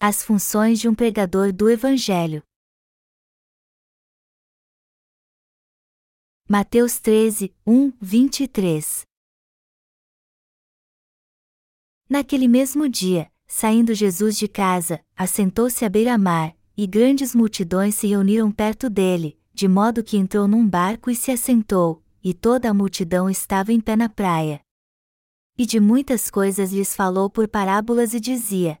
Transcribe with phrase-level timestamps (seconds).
[0.00, 2.40] As funções de um pregador do Evangelho.
[6.48, 9.02] Mateus 13, 1, 23
[12.08, 18.52] Naquele mesmo dia, saindo Jesus de casa, assentou-se à beira-mar, e grandes multidões se reuniram
[18.52, 23.28] perto dele, de modo que entrou num barco e se assentou, e toda a multidão
[23.28, 24.60] estava em pé na praia.
[25.58, 28.80] E de muitas coisas lhes falou por parábolas e dizia: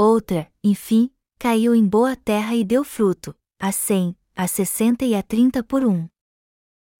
[0.00, 5.24] Outra, enfim, caiu em boa terra e deu fruto, a cem, a sessenta e a
[5.24, 6.08] trinta por um.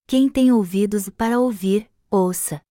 [0.05, 2.61] Quem tem ouvidos para ouvir, ouça.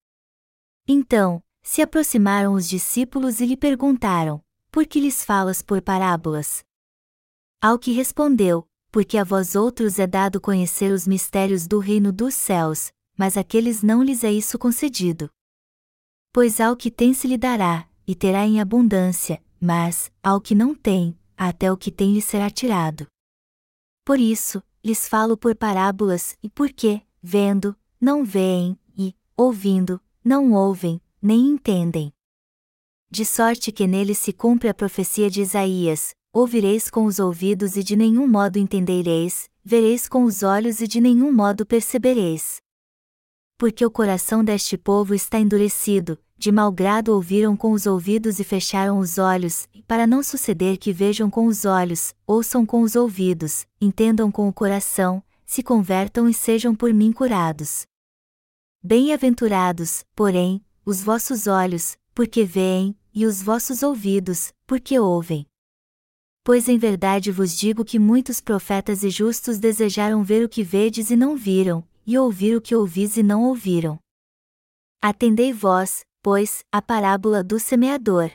[0.87, 6.63] Então, se aproximaram os discípulos e lhe perguntaram: Por que lhes falas por parábolas?
[7.59, 12.35] Ao que respondeu: Porque a vós outros é dado conhecer os mistérios do reino dos
[12.35, 15.31] céus, mas aqueles não lhes é isso concedido.
[16.35, 20.75] Pois ao que tem se lhe dará, e terá em abundância, mas, ao que não
[20.75, 23.07] tem, até o que tem lhe será tirado.
[24.05, 31.01] Por isso, lhes falo por parábolas, e porque, vendo, não veem, e, ouvindo, não ouvem,
[31.21, 32.13] nem entendem.
[33.11, 37.83] De sorte que nele se cumpre a profecia de Isaías: ouvireis com os ouvidos e
[37.83, 42.61] de nenhum modo entendereis, vereis com os olhos e de nenhum modo percebereis.
[43.57, 48.45] Porque o coração deste povo está endurecido, de mau grado ouviram com os ouvidos e
[48.45, 53.67] fecharam os olhos, para não suceder que vejam com os olhos, ouçam com os ouvidos,
[53.81, 57.87] entendam com o coração, se convertam e sejam por mim curados.
[58.81, 65.45] Bem-aventurados, porém, os vossos olhos, porque veem, e os vossos ouvidos, porque ouvem.
[66.45, 71.11] Pois em verdade vos digo que muitos profetas e justos desejaram ver o que vedes
[71.11, 73.99] e não viram, e ouvir o que ouvis e não ouviram.
[75.03, 78.31] Atendei vós, pois, a parábola do semeador.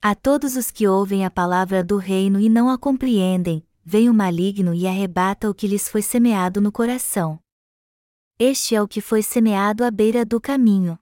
[0.00, 4.14] A todos os que ouvem a palavra do reino e não a compreendem, vem o
[4.14, 7.38] maligno e arrebata o que lhes foi semeado no coração.
[8.38, 10.98] Este é o que foi semeado à beira do caminho.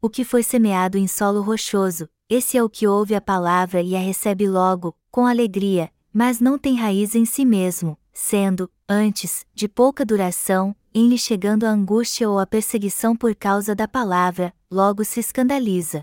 [0.00, 3.96] O que foi semeado em solo rochoso, esse é o que ouve a palavra e
[3.96, 9.66] a recebe logo, com alegria, mas não tem raiz em si mesmo, sendo, antes, de
[9.66, 15.04] pouca duração, em lhe chegando a angústia ou a perseguição por causa da palavra, logo
[15.04, 16.02] se escandaliza.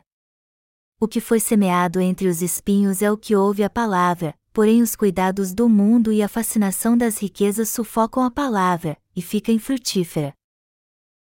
[1.00, 4.96] O que foi semeado entre os espinhos é o que ouve a palavra, porém os
[4.96, 10.36] cuidados do mundo e a fascinação das riquezas sufocam a palavra, e fica infrutífera.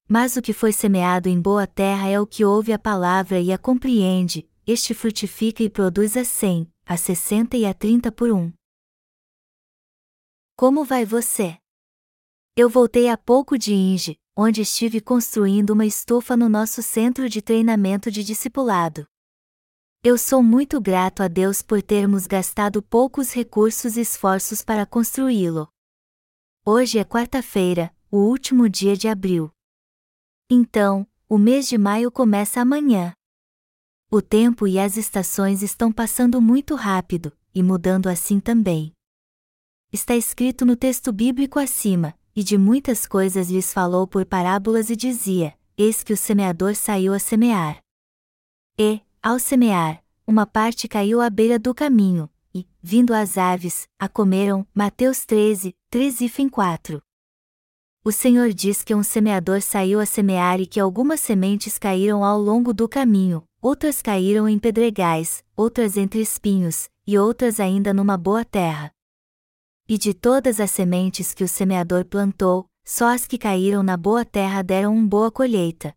[0.09, 3.53] Mas o que foi semeado em boa terra é o que ouve a palavra e
[3.53, 8.53] a compreende, este frutifica e produz a cem, a sessenta e a trinta por um.
[10.57, 11.59] Como vai você?
[12.57, 17.41] Eu voltei há pouco de Inge, onde estive construindo uma estufa no nosso centro de
[17.41, 19.07] treinamento de discipulado.
[20.05, 25.69] Eu sou muito grato a Deus por termos gastado poucos recursos e esforços para construí-lo.
[26.67, 29.51] Hoje é quarta-feira, o último dia de abril.
[30.51, 33.15] Então, o mês de maio começa amanhã.
[34.11, 38.93] O tempo e as estações estão passando muito rápido, e mudando assim também.
[39.91, 44.95] Está escrito no texto bíblico acima, e de muitas coisas lhes falou por parábolas e
[44.95, 47.79] dizia: Eis que o semeador saiu a semear.
[48.79, 54.09] E, ao semear, uma parte caiu à beira do caminho, e, vindo as aves, a
[54.09, 54.67] comeram.
[54.75, 57.03] Mateus 13, 3 e 4
[58.07, 62.41] o Senhor diz que um semeador saiu a semear e que algumas sementes caíram ao
[62.41, 68.45] longo do caminho, outras caíram em pedregais, outras entre espinhos, e outras ainda numa boa
[68.45, 68.93] terra.
[69.89, 74.25] E de todas as sementes que o semeador plantou, só as que caíram na boa
[74.25, 75.95] terra deram uma boa colheita.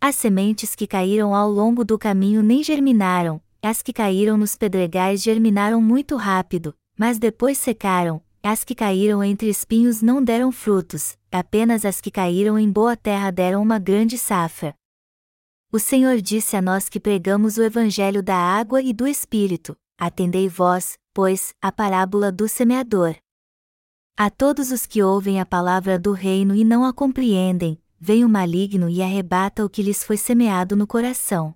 [0.00, 5.22] As sementes que caíram ao longo do caminho nem germinaram, as que caíram nos pedregais
[5.22, 11.84] germinaram muito rápido, mas depois secaram, as que caíram entre espinhos não deram frutos, apenas
[11.84, 14.74] as que caíram em boa terra deram uma grande safra.
[15.70, 20.48] O Senhor disse a nós que pregamos o Evangelho da água e do Espírito, atendei
[20.48, 23.16] vós, pois, a parábola do semeador.
[24.18, 28.28] A todos os que ouvem a palavra do reino e não a compreendem, vem o
[28.28, 31.54] maligno e arrebata o que lhes foi semeado no coração.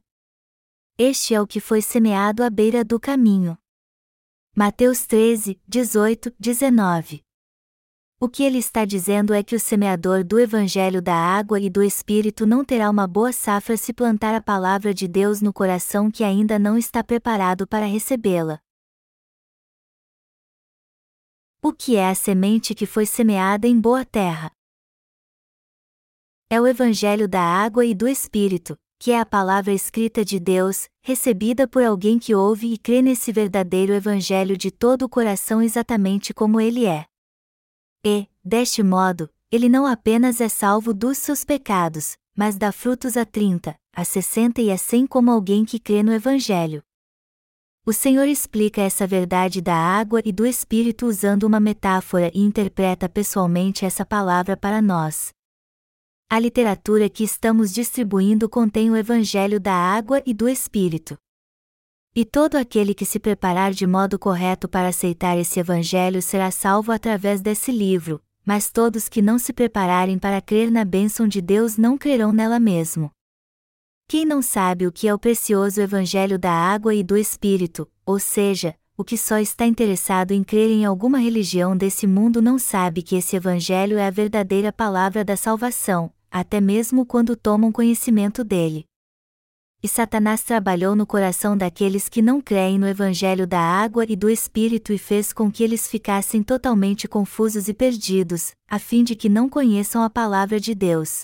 [0.96, 3.54] Este é o que foi semeado à beira do caminho.
[4.56, 7.20] Mateus 13, 18, 19.
[8.18, 11.82] O que ele está dizendo é que o semeador do Evangelho da água e do
[11.82, 16.24] Espírito não terá uma boa safra se plantar a palavra de Deus no coração que
[16.24, 18.58] ainda não está preparado para recebê-la.
[21.62, 24.50] O que é a semente que foi semeada em boa terra?
[26.50, 30.88] É o Evangelho da água e do Espírito, que é a palavra escrita de Deus,
[31.02, 36.32] recebida por alguém que ouve e crê nesse verdadeiro Evangelho de todo o coração exatamente
[36.32, 37.04] como ele é.
[38.06, 43.26] E, deste modo, ele não apenas é salvo dos seus pecados, mas dá frutos a
[43.26, 46.82] 30, a 60 e a 100 como alguém que crê no Evangelho.
[47.86, 53.08] O Senhor explica essa verdade da água e do Espírito usando uma metáfora e interpreta
[53.08, 55.30] pessoalmente essa palavra para nós.
[56.28, 61.16] A literatura que estamos distribuindo contém o Evangelho da Água e do Espírito.
[62.14, 66.92] E todo aquele que se preparar de modo correto para aceitar esse Evangelho será salvo
[66.92, 71.78] através desse livro, mas todos que não se prepararem para crer na bênção de Deus
[71.78, 73.10] não crerão nela mesmo.
[74.10, 78.18] Quem não sabe o que é o precioso Evangelho da Água e do Espírito, ou
[78.18, 83.02] seja, o que só está interessado em crer em alguma religião desse mundo não sabe
[83.02, 88.84] que esse Evangelho é a verdadeira palavra da salvação, até mesmo quando tomam conhecimento dele.
[89.80, 94.28] E Satanás trabalhou no coração daqueles que não creem no Evangelho da água e do
[94.28, 99.28] Espírito e fez com que eles ficassem totalmente confusos e perdidos, a fim de que
[99.28, 101.22] não conheçam a palavra de Deus.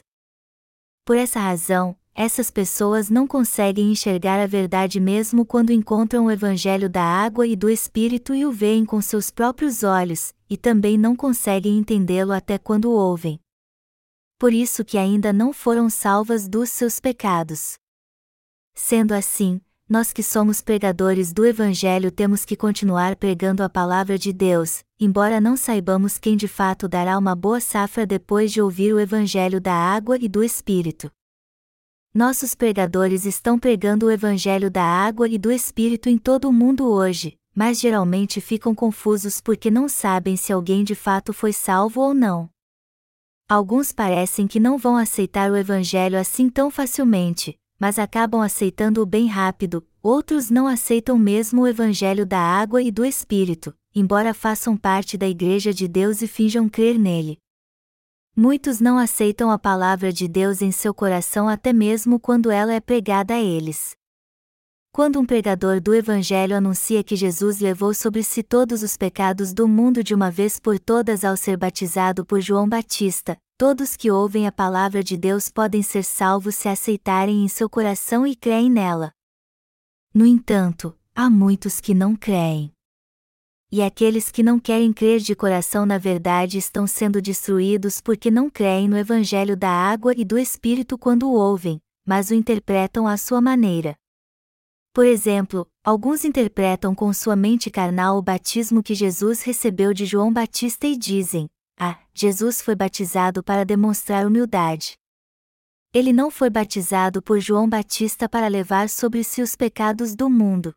[1.05, 6.89] Por essa razão, essas pessoas não conseguem enxergar a verdade mesmo quando encontram o Evangelho
[6.89, 11.15] da água e do Espírito e o veem com seus próprios olhos, e também não
[11.15, 13.39] conseguem entendê-lo até quando o ouvem
[14.39, 17.75] por isso que ainda não foram salvas dos seus pecados.
[18.75, 24.33] Sendo assim, nós que somos pregadores do Evangelho temos que continuar pregando a palavra de
[24.33, 29.01] Deus, embora não saibamos quem de fato dará uma boa safra depois de ouvir o
[29.01, 31.11] Evangelho da água e do Espírito.
[32.15, 36.87] Nossos pregadores estão pregando o Evangelho da água e do Espírito em todo o mundo
[36.87, 42.15] hoje, mas geralmente ficam confusos porque não sabem se alguém de fato foi salvo ou
[42.15, 42.51] não.
[43.49, 49.27] Alguns parecem que não vão aceitar o Evangelho assim tão facilmente, mas acabam aceitando-o bem
[49.27, 55.17] rápido, outros não aceitam mesmo o Evangelho da água e do Espírito, embora façam parte
[55.17, 57.39] da Igreja de Deus e finjam crer nele.
[58.39, 62.81] Muitos não aceitam a palavra de Deus em seu coração até mesmo quando ela é
[62.81, 63.97] pregada a eles.
[64.93, 69.67] Quando um pregador do Evangelho anuncia que Jesus levou sobre si todos os pecados do
[69.67, 74.47] mundo de uma vez por todas ao ser batizado por João Batista, todos que ouvem
[74.47, 79.13] a palavra de Deus podem ser salvos se aceitarem em seu coração e creem nela.
[80.13, 82.76] No entanto, há muitos que não creem.
[83.71, 88.49] E aqueles que não querem crer de coração na verdade estão sendo destruídos porque não
[88.49, 93.17] creem no Evangelho da água e do Espírito quando o ouvem, mas o interpretam à
[93.17, 93.97] sua maneira.
[94.95, 100.33] Por exemplo, alguns interpretam com sua mente carnal o batismo que Jesus recebeu de João
[100.33, 101.49] Batista e dizem:
[101.79, 104.97] Ah, Jesus foi batizado para demonstrar humildade.
[105.93, 110.73] Ele não foi batizado por João Batista para levar sobre si os pecados do mundo.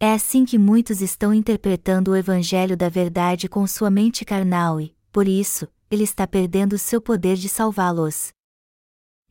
[0.00, 4.94] É assim que muitos estão interpretando o Evangelho da Verdade com sua mente carnal e,
[5.12, 8.32] por isso, ele está perdendo seu poder de salvá-los.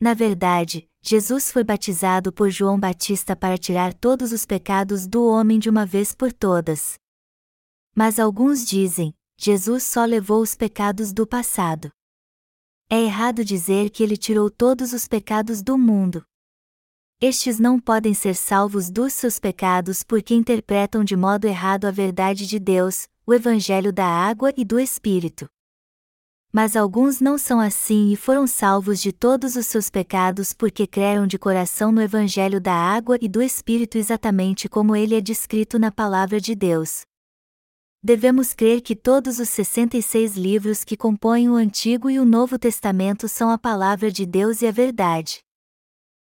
[0.00, 5.58] Na verdade, Jesus foi batizado por João Batista para tirar todos os pecados do homem
[5.58, 6.94] de uma vez por todas.
[7.94, 11.90] Mas alguns dizem: Jesus só levou os pecados do passado.
[12.88, 16.24] É errado dizer que ele tirou todos os pecados do mundo.
[17.26, 22.46] Estes não podem ser salvos dos seus pecados porque interpretam de modo errado a verdade
[22.46, 25.48] de Deus, o Evangelho da água e do Espírito
[26.52, 31.26] mas alguns não são assim e foram salvos de todos os seus pecados porque creram
[31.26, 35.90] de coração no Evangelho da água e do Espírito exatamente como ele é descrito na
[35.90, 37.02] Palavra de Deus.
[38.00, 43.26] Devemos crer que todos os 66 livros que compõem o Antigo e o Novo Testamento
[43.26, 45.43] são a Palavra de Deus e a verdade.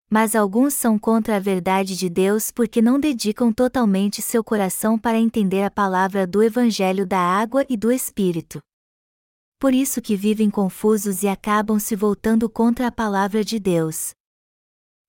[0.10, 5.18] Mas alguns são contra a verdade de Deus porque não dedicam totalmente seu coração para
[5.18, 8.62] entender a palavra do Evangelho da água e do Espírito
[9.64, 14.14] por isso que vivem confusos e acabam se voltando contra a palavra de Deus.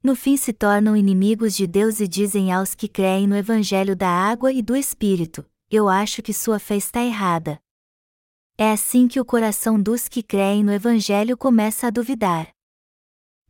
[0.01, 4.09] No fim se tornam inimigos de Deus e dizem aos que creem no Evangelho da
[4.09, 7.61] água e do Espírito: Eu acho que sua fé está errada.
[8.57, 12.49] É assim que o coração dos que creem no Evangelho começa a duvidar.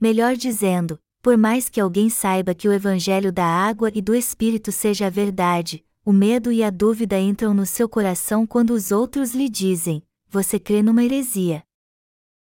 [0.00, 4.70] Melhor dizendo, por mais que alguém saiba que o Evangelho da água e do Espírito
[4.70, 9.32] seja a verdade, o medo e a dúvida entram no seu coração quando os outros
[9.32, 11.64] lhe dizem: Você crê numa heresia.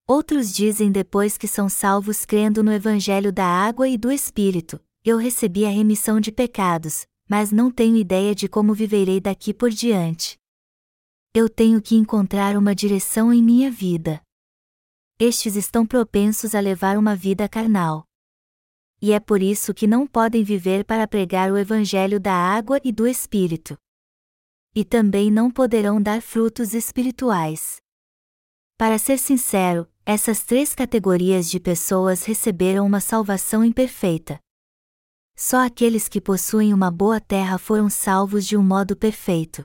[0.04, 5.16] Outros dizem depois que são salvos crendo no Evangelho da água e do Espírito: Eu
[5.16, 10.40] recebi a remissão de pecados, mas não tenho ideia de como viverei daqui por diante.
[11.32, 14.20] Eu tenho que encontrar uma direção em minha vida.
[15.20, 18.05] Estes estão propensos a levar uma vida carnal.
[19.00, 22.90] E é por isso que não podem viver para pregar o Evangelho da água e
[22.90, 23.76] do Espírito.
[24.74, 27.76] E também não poderão dar frutos espirituais.
[28.78, 34.38] Para ser sincero, essas três categorias de pessoas receberam uma salvação imperfeita.
[35.34, 39.64] Só aqueles que possuem uma boa terra foram salvos de um modo perfeito.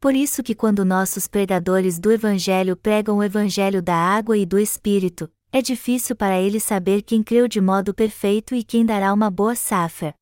[0.00, 4.58] Por isso que quando nossos pregadores do evangelho pregam o evangelho da água e do
[4.58, 9.30] espírito, é difícil para eles saber quem creu de modo perfeito e quem dará uma
[9.30, 10.12] boa safra.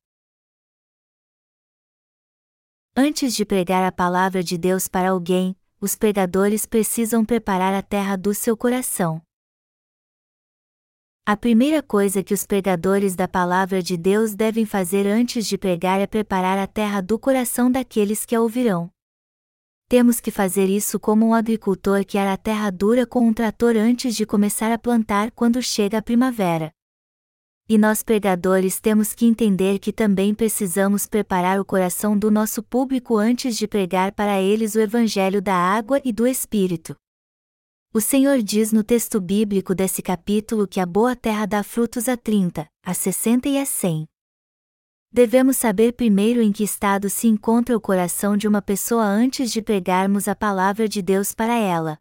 [2.95, 8.15] Antes de pregar a palavra de Deus para alguém, os pregadores precisam preparar a terra
[8.15, 9.19] do seu coração.
[11.25, 15.99] A primeira coisa que os pregadores da palavra de Deus devem fazer antes de pregar
[15.99, 18.87] é preparar a terra do coração daqueles que a ouvirão.
[19.93, 23.77] Temos que fazer isso como um agricultor que ara a terra dura com um trator
[23.77, 26.71] antes de começar a plantar quando chega a primavera.
[27.69, 33.17] E nós pregadores temos que entender que também precisamos preparar o coração do nosso público
[33.17, 36.95] antes de pregar para eles o Evangelho da água e do Espírito.
[37.93, 42.17] O Senhor diz no texto bíblico desse capítulo que a boa terra dá frutos a
[42.17, 44.07] 30, a 60 e a 100.
[45.13, 49.61] Devemos saber primeiro em que estado se encontra o coração de uma pessoa antes de
[49.61, 51.99] pregarmos a palavra de Deus para ela.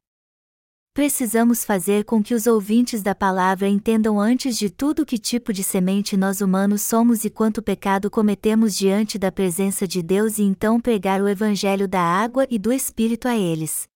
[0.95, 5.62] Precisamos fazer com que os ouvintes da palavra entendam antes de tudo que tipo de
[5.62, 10.81] semente nós humanos somos e quanto pecado cometemos diante da presença de Deus e então
[10.81, 13.87] pregar o Evangelho da água e do Espírito a eles.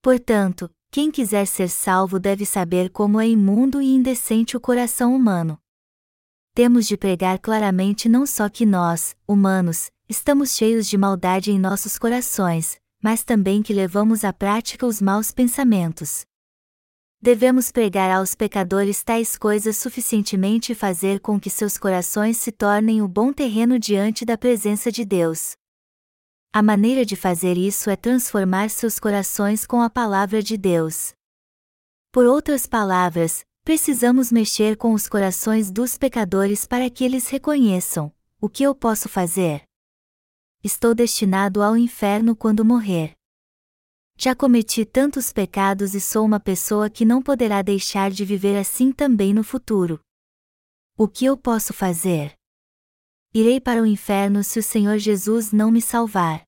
[0.00, 5.58] Portanto, quem quiser ser salvo deve saber como é imundo e indecente o coração humano.
[6.62, 11.98] Temos de pregar claramente não só que nós, humanos, estamos cheios de maldade em nossos
[11.98, 16.26] corações, mas também que levamos à prática os maus pensamentos.
[17.18, 23.00] Devemos pregar aos pecadores tais coisas suficientemente e fazer com que seus corações se tornem
[23.00, 25.52] o bom terreno diante da presença de Deus.
[26.52, 31.14] A maneira de fazer isso é transformar seus corações com a palavra de Deus.
[32.12, 38.48] Por outras palavras, precisamos mexer com os corações dos pecadores para que eles reconheçam: o
[38.48, 39.62] que eu posso fazer?
[40.60, 43.14] Estou destinado ao inferno quando morrer.
[44.18, 48.90] Já cometi tantos pecados e sou uma pessoa que não poderá deixar de viver assim
[48.90, 50.00] também no futuro.
[50.98, 52.34] O que eu posso fazer?
[53.32, 56.42] Irei para o inferno se o Senhor Jesus não me salvar.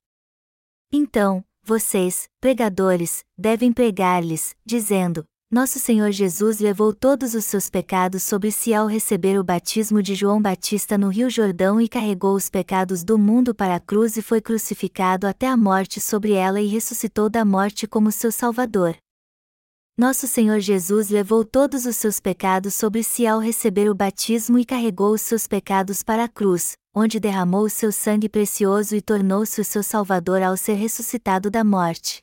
[0.90, 8.50] Então, vocês, pregadores, devem pregar-lhes, dizendo: Nosso Senhor Jesus levou todos os seus pecados sobre
[8.50, 13.04] si ao receber o batismo de João Batista no Rio Jordão e carregou os pecados
[13.04, 17.28] do mundo para a cruz e foi crucificado até a morte sobre ela e ressuscitou
[17.28, 18.96] da morte como seu Salvador.
[19.94, 24.64] Nosso Senhor Jesus levou todos os seus pecados sobre si ao receber o batismo e
[24.64, 29.60] carregou os seus pecados para a cruz, onde derramou o seu sangue precioso e tornou-se
[29.60, 32.22] o seu Salvador ao ser ressuscitado da morte.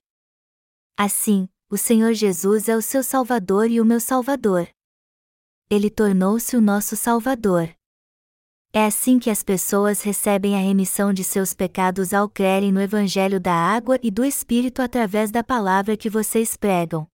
[0.97, 4.67] Assim, o Senhor Jesus é o seu Salvador e o meu Salvador.
[5.69, 7.69] Ele tornou-se o nosso Salvador.
[8.73, 13.39] É assim que as pessoas recebem a remissão de seus pecados ao crerem no Evangelho
[13.39, 17.07] da água e do Espírito através da palavra que vocês pregam.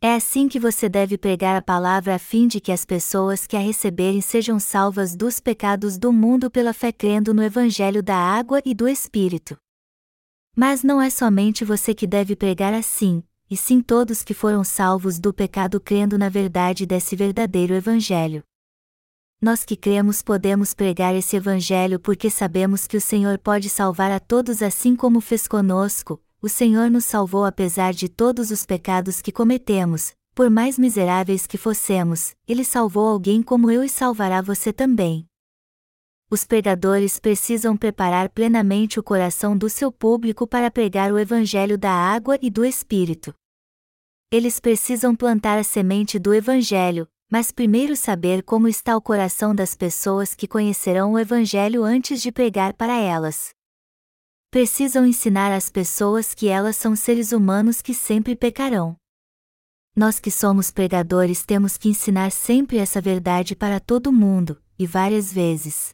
[0.00, 3.56] É assim que você deve pregar a palavra a fim de que as pessoas que
[3.56, 8.62] a receberem sejam salvas dos pecados do mundo pela fé crendo no Evangelho da água
[8.64, 9.58] e do Espírito.
[10.54, 15.18] Mas não é somente você que deve pregar assim, e sim todos que foram salvos
[15.18, 18.42] do pecado crendo na verdade desse verdadeiro Evangelho.
[19.40, 24.18] Nós que cremos podemos pregar esse Evangelho porque sabemos que o Senhor pode salvar a
[24.18, 29.30] todos assim como fez conosco, o Senhor nos salvou apesar de todos os pecados que
[29.30, 35.27] cometemos, por mais miseráveis que fossemos, Ele salvou alguém como eu e salvará você também.
[36.30, 41.90] Os pregadores precisam preparar plenamente o coração do seu público para pregar o Evangelho da
[41.90, 43.34] água e do Espírito.
[44.30, 49.74] Eles precisam plantar a semente do Evangelho, mas primeiro saber como está o coração das
[49.74, 53.56] pessoas que conhecerão o Evangelho antes de pregar para elas
[54.50, 58.96] precisam ensinar às pessoas que elas são seres humanos que sempre pecarão.
[59.94, 65.32] Nós que somos pregadores temos que ensinar sempre essa verdade para todo mundo, e várias
[65.32, 65.90] vezes.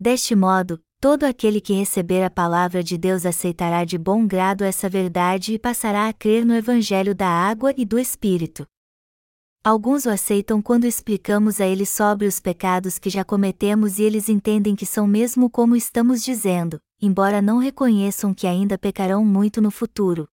[0.00, 4.88] Deste modo, Todo aquele que receber a palavra de Deus aceitará de bom grado essa
[4.88, 8.66] verdade e passará a crer no Evangelho da água e do Espírito.
[9.62, 14.28] Alguns o aceitam quando explicamos a eles sobre os pecados que já cometemos e eles
[14.28, 19.70] entendem que são mesmo como estamos dizendo, embora não reconheçam que ainda pecarão muito no
[19.70, 20.28] futuro.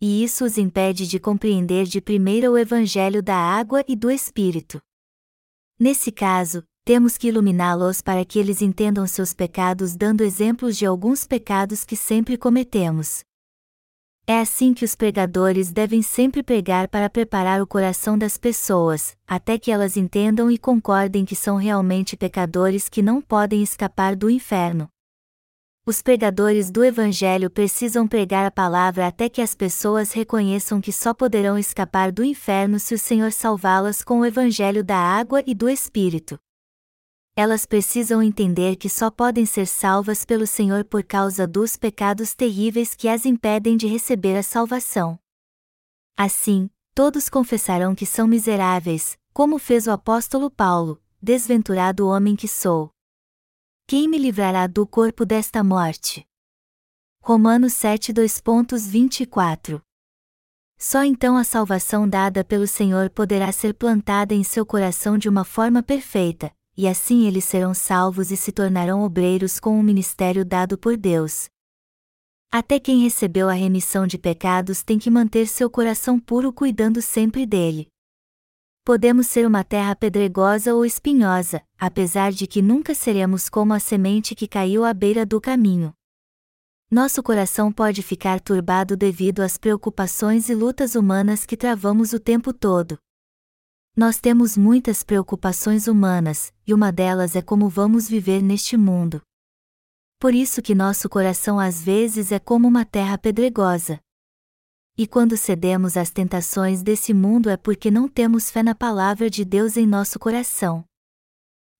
[0.00, 4.80] E isso os impede de compreender de primeira o Evangelho da água e do Espírito.
[5.80, 11.26] Nesse caso, temos que iluminá-los para que eles entendam seus pecados dando exemplos de alguns
[11.26, 13.24] pecados que sempre cometemos.
[14.26, 19.58] É assim que os pregadores devem sempre pregar para preparar o coração das pessoas, até
[19.58, 24.88] que elas entendam e concordem que são realmente pecadores que não podem escapar do inferno.
[25.86, 31.12] Os pregadores do Evangelho precisam pregar a palavra até que as pessoas reconheçam que só
[31.12, 35.68] poderão escapar do inferno se o Senhor salvá-las com o Evangelho da água e do
[35.68, 36.38] Espírito
[37.36, 42.94] elas precisam entender que só podem ser salvas pelo Senhor por causa dos pecados terríveis
[42.94, 45.18] que as impedem de receber a salvação.
[46.16, 52.90] Assim, todos confessarão que são miseráveis, como fez o apóstolo Paulo: Desventurado homem que sou.
[53.86, 56.24] Quem me livrará do corpo desta morte?
[57.20, 59.82] Romanos 7, 2.24
[60.78, 65.44] Só então a salvação dada pelo Senhor poderá ser plantada em seu coração de uma
[65.44, 70.76] forma perfeita, e assim eles serão salvos e se tornarão obreiros com o ministério dado
[70.76, 71.48] por Deus.
[72.50, 77.44] Até quem recebeu a remissão de pecados tem que manter seu coração puro cuidando sempre
[77.44, 77.88] dele.
[78.84, 84.34] Podemos ser uma terra pedregosa ou espinhosa, apesar de que nunca seremos como a semente
[84.34, 85.92] que caiu à beira do caminho.
[86.90, 92.52] Nosso coração pode ficar turbado devido às preocupações e lutas humanas que travamos o tempo
[92.52, 92.98] todo,
[93.96, 99.22] nós temos muitas preocupações humanas, e uma delas é como vamos viver neste mundo.
[100.18, 104.00] Por isso que nosso coração às vezes é como uma terra pedregosa.
[104.96, 109.44] E quando cedemos às tentações desse mundo é porque não temos fé na palavra de
[109.44, 110.84] Deus em nosso coração.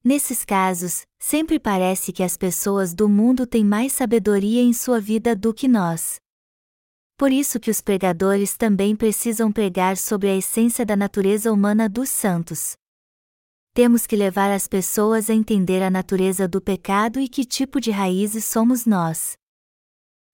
[0.03, 5.35] Nesses casos, sempre parece que as pessoas do mundo têm mais sabedoria em sua vida
[5.35, 6.21] do que nós.
[7.25, 12.11] Por isso que os pregadores também precisam pregar sobre a essência da natureza humana dos
[12.11, 12.77] santos.
[13.73, 17.91] Temos que levar as pessoas a entender a natureza do pecado e que tipo de
[17.91, 19.39] raízes somos nós.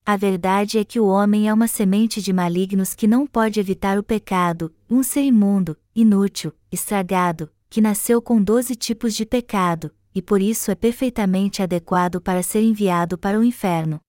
[0.05, 3.97] A verdade é que o homem é uma semente de malignos que não pode evitar
[3.97, 10.21] o pecado, um ser imundo, inútil, estragado, que nasceu com doze tipos de pecado, e
[10.21, 14.01] por isso é perfeitamente adequado para ser enviado para o inferno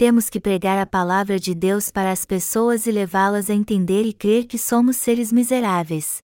[0.00, 4.14] temos que pregar a palavra de Deus para as pessoas e levá-las a entender e
[4.14, 6.22] crer que somos seres miseráveis.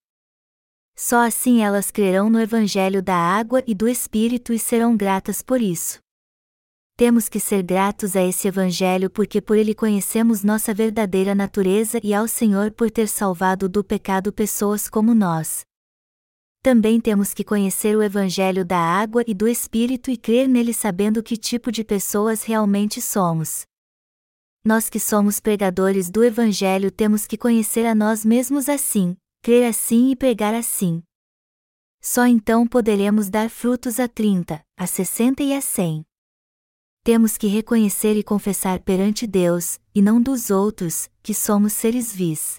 [0.97, 5.61] Só assim elas crerão no Evangelho da água e do Espírito e serão gratas por
[5.61, 5.99] isso.
[6.97, 12.15] Temos que ser gratos a esse Evangelho porque por ele conhecemos nossa verdadeira natureza e
[12.15, 15.67] ao Senhor por ter salvado do pecado pessoas como nós.
[16.67, 21.23] Também temos que conhecer o Evangelho da água e do Espírito e crer nele sabendo
[21.23, 23.65] que tipo de pessoas realmente somos.
[24.65, 30.11] Nós que somos pregadores do Evangelho temos que conhecer a nós mesmos assim, crer assim
[30.11, 31.05] e pregar assim.
[32.03, 36.05] Só então poderemos dar frutos a 30, a 60 e a 100.
[37.05, 42.59] Temos que reconhecer e confessar perante Deus, e não dos outros, que somos seres vis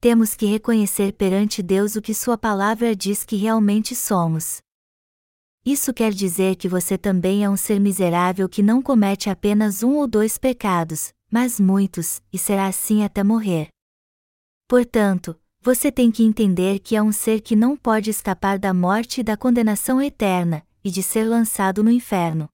[0.00, 4.62] temos que reconhecer perante Deus o que Sua palavra diz que realmente somos.
[5.62, 9.96] Isso quer dizer que você também é um ser miserável que não comete apenas um
[9.96, 13.68] ou dois pecados, mas muitos, e será assim até morrer.
[14.66, 19.20] Portanto, você tem que entender que é um ser que não pode escapar da morte
[19.20, 22.48] e da condenação eterna, e de ser lançado no inferno.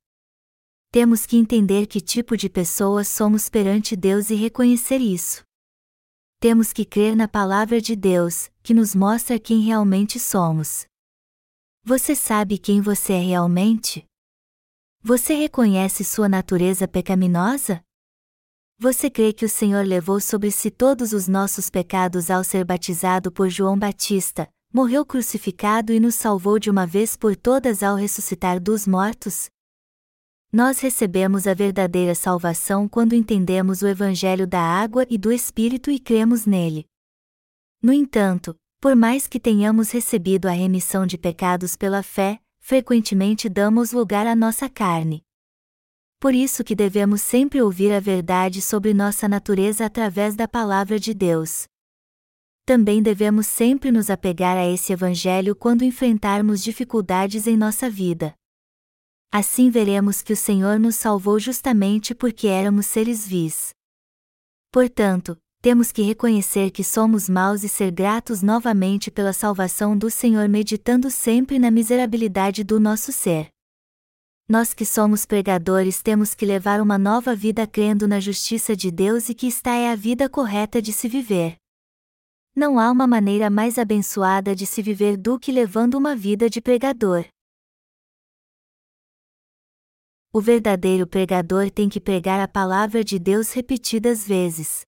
[0.90, 5.45] Temos que entender que tipo de pessoas somos perante Deus e reconhecer isso
[6.38, 10.86] temos que crer na palavra de Deus, que nos mostra quem realmente somos.
[11.82, 14.04] Você sabe quem você é realmente?
[15.02, 17.80] Você reconhece sua natureza pecaminosa?
[18.78, 23.32] Você crê que o Senhor levou sobre si todos os nossos pecados ao ser batizado
[23.32, 28.60] por João Batista, morreu crucificado e nos salvou de uma vez por todas ao ressuscitar
[28.60, 29.48] dos mortos?
[30.56, 35.98] Nós recebemos a verdadeira salvação quando entendemos o Evangelho da água e do Espírito e
[35.98, 36.86] cremos nele.
[37.82, 43.92] No entanto, por mais que tenhamos recebido a remissão de pecados pela fé, frequentemente damos
[43.92, 45.22] lugar à nossa carne.
[46.18, 51.12] Por isso que devemos sempre ouvir a verdade sobre nossa natureza através da palavra de
[51.12, 51.66] Deus.
[52.64, 58.34] Também devemos sempre nos apegar a esse Evangelho quando enfrentarmos dificuldades em nossa vida.
[59.32, 63.70] Assim veremos que o Senhor nos salvou justamente porque éramos seres vis.
[64.70, 70.48] Portanto, temos que reconhecer que somos maus e ser gratos novamente pela salvação do Senhor,
[70.48, 73.48] meditando sempre na miserabilidade do nosso ser.
[74.48, 79.28] Nós que somos pregadores temos que levar uma nova vida crendo na justiça de Deus
[79.28, 81.56] e que esta é a vida correta de se viver.
[82.54, 86.60] Não há uma maneira mais abençoada de se viver do que levando uma vida de
[86.60, 87.24] pregador.
[90.36, 94.82] O verdadeiro pregador tem que pregar a palavra de Deus repetidas vezes.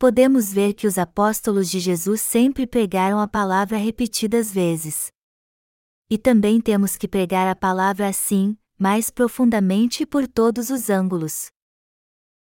[0.00, 5.12] Podemos ver que os apóstolos de Jesus sempre pregaram a palavra repetidas vezes.
[6.10, 11.46] E também temos que pregar a palavra assim, mais profundamente e por todos os ângulos.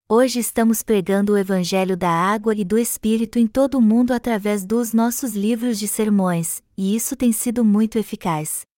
[0.06, 4.66] Hoje estamos pregando o Evangelho da água e do Espírito em todo o mundo através
[4.66, 8.68] dos nossos livros de sermões, e isso tem sido muito eficaz.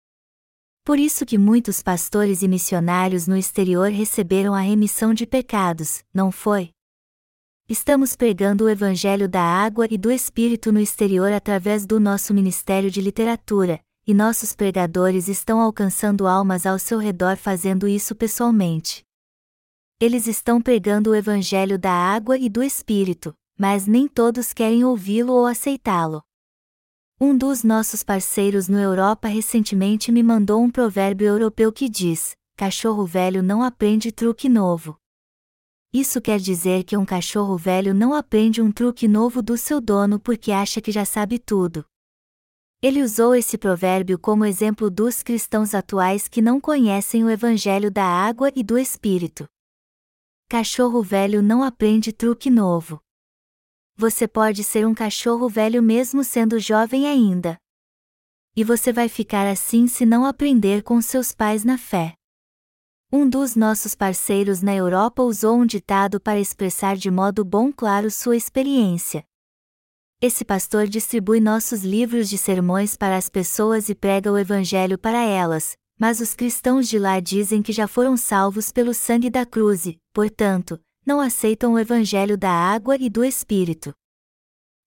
[0.85, 6.33] Por isso que muitos pastores e missionários no exterior receberam a remissão de pecados, não
[6.33, 6.71] foi?
[7.69, 12.91] Estamos pregando o Evangelho da água e do Espírito no exterior através do nosso Ministério
[12.91, 19.05] de Literatura, e nossos pregadores estão alcançando almas ao seu redor fazendo isso pessoalmente.
[20.01, 25.33] Eles estão pregando o Evangelho da água e do Espírito, mas nem todos querem ouvi-lo
[25.33, 26.25] ou aceitá-lo.
[27.25, 33.07] Um dos nossos parceiros no Europa recentemente me mandou um provérbio europeu que diz: cachorro
[33.07, 34.97] velho não aprende truque novo.
[35.93, 40.19] Isso quer dizer que um cachorro velho não aprende um truque novo do seu dono
[40.19, 41.87] porque acha que já sabe tudo.
[42.83, 48.05] Ele usou esse provérbio como exemplo dos cristãos atuais que não conhecem o Evangelho da
[48.05, 49.47] água e do Espírito.
[50.49, 53.01] Cachorro velho não aprende truque novo.
[54.03, 57.57] Você pode ser um cachorro velho mesmo sendo jovem ainda.
[58.57, 62.15] E você vai ficar assim se não aprender com seus pais na fé.
[63.13, 68.11] Um dos nossos parceiros na Europa usou um ditado para expressar de modo bom claro
[68.11, 69.23] sua experiência.
[70.21, 75.23] Esse pastor distribui nossos livros de sermões para as pessoas e prega o Evangelho para
[75.23, 79.87] elas, mas os cristãos de lá dizem que já foram salvos pelo sangue da cruz
[79.87, 83.93] e, portanto, não aceitam o Evangelho da água e do Espírito.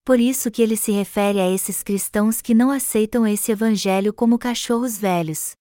[0.04, 4.38] Por isso que ele se refere a esses cristãos que não aceitam esse Evangelho como
[4.38, 5.56] cachorros velhos.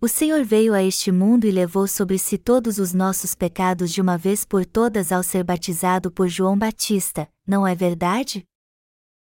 [0.00, 4.00] O Senhor veio a este mundo e levou sobre si todos os nossos pecados de
[4.00, 8.46] uma vez por todas ao ser batizado por João Batista, não é verdade?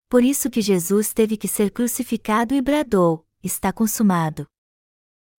[0.08, 4.46] Por isso que Jesus teve que ser crucificado e bradou: Está consumado.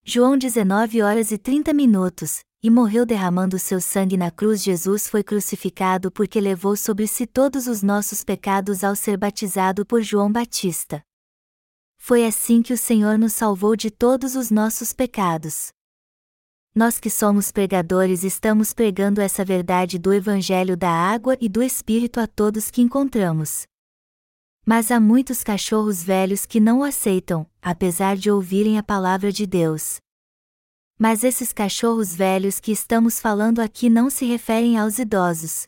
[0.04, 4.64] João 19 horas e 30 minutos, e morreu derramando seu sangue na cruz.
[4.64, 10.02] Jesus foi crucificado porque levou sobre si todos os nossos pecados ao ser batizado por
[10.02, 11.04] João Batista.
[11.98, 15.70] Foi assim que o Senhor nos salvou de todos os nossos pecados.
[16.74, 22.20] Nós que somos pregadores estamos pregando essa verdade do Evangelho da água e do Espírito
[22.20, 23.66] a todos que encontramos.
[24.64, 29.48] Mas há muitos cachorros velhos que não o aceitam, apesar de ouvirem a palavra de
[29.48, 29.98] Deus.
[31.00, 35.68] Mas esses cachorros velhos que estamos falando aqui não se referem aos idosos.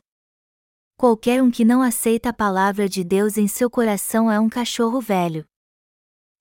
[0.97, 4.99] Qualquer um que não aceita a palavra de Deus em seu coração é um cachorro
[4.99, 5.45] velho.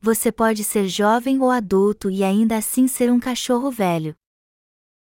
[0.01, 4.17] Você pode ser jovem ou adulto e ainda assim ser um cachorro velho.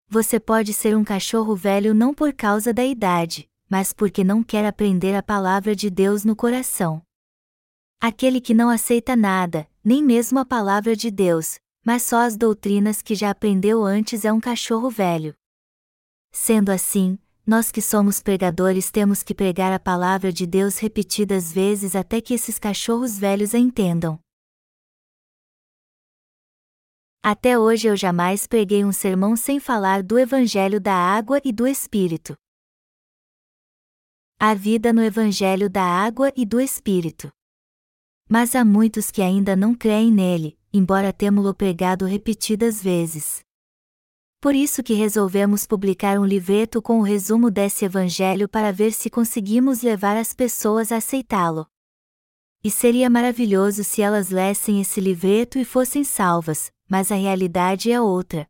[0.08, 4.66] Você pode ser um cachorro velho não por causa da idade, mas porque não quer
[4.66, 7.02] aprender a palavra de Deus no coração.
[8.00, 13.04] Aquele que não aceita nada, nem mesmo a palavra de Deus, mas só as doutrinas
[13.04, 15.36] que já aprendeu antes é um cachorro velho.
[16.32, 21.96] Sendo assim, nós que somos pregadores temos que pregar a palavra de Deus repetidas vezes
[21.96, 24.20] até que esses cachorros velhos a entendam.
[27.22, 31.68] Até hoje eu jamais preguei um sermão sem falar do Evangelho da Água e do
[31.68, 32.36] Espírito.
[34.40, 37.32] A vida no Evangelho da Água e do Espírito.
[38.28, 43.40] Mas há muitos que ainda não creem nele, embora temo-lo pregado repetidas vezes.
[44.42, 49.10] Por isso que resolvemos publicar um livreto com o resumo desse evangelho para ver se
[49.10, 51.66] conseguimos levar as pessoas a aceitá-lo.
[52.62, 58.02] E seria maravilhoso se elas lessem esse livreto e fossem salvas, mas a realidade é
[58.02, 58.46] outra.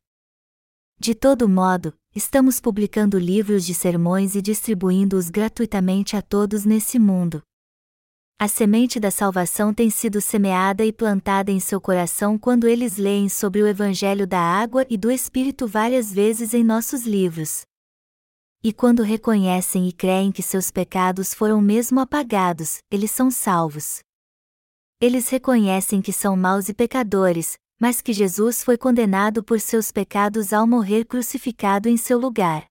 [0.98, 7.44] De todo modo, estamos publicando livros de sermões e distribuindo-os gratuitamente a todos nesse mundo.
[8.38, 13.30] A semente da salvação tem sido semeada e plantada em seu coração quando eles leem
[13.30, 17.62] sobre o Evangelho da água e do Espírito várias vezes em nossos livros.
[18.62, 24.00] E quando reconhecem e creem que seus pecados foram mesmo apagados, eles são salvos.
[25.00, 30.52] Eles reconhecem que são maus e pecadores, mas que Jesus foi condenado por seus pecados
[30.52, 32.66] ao morrer crucificado em seu lugar.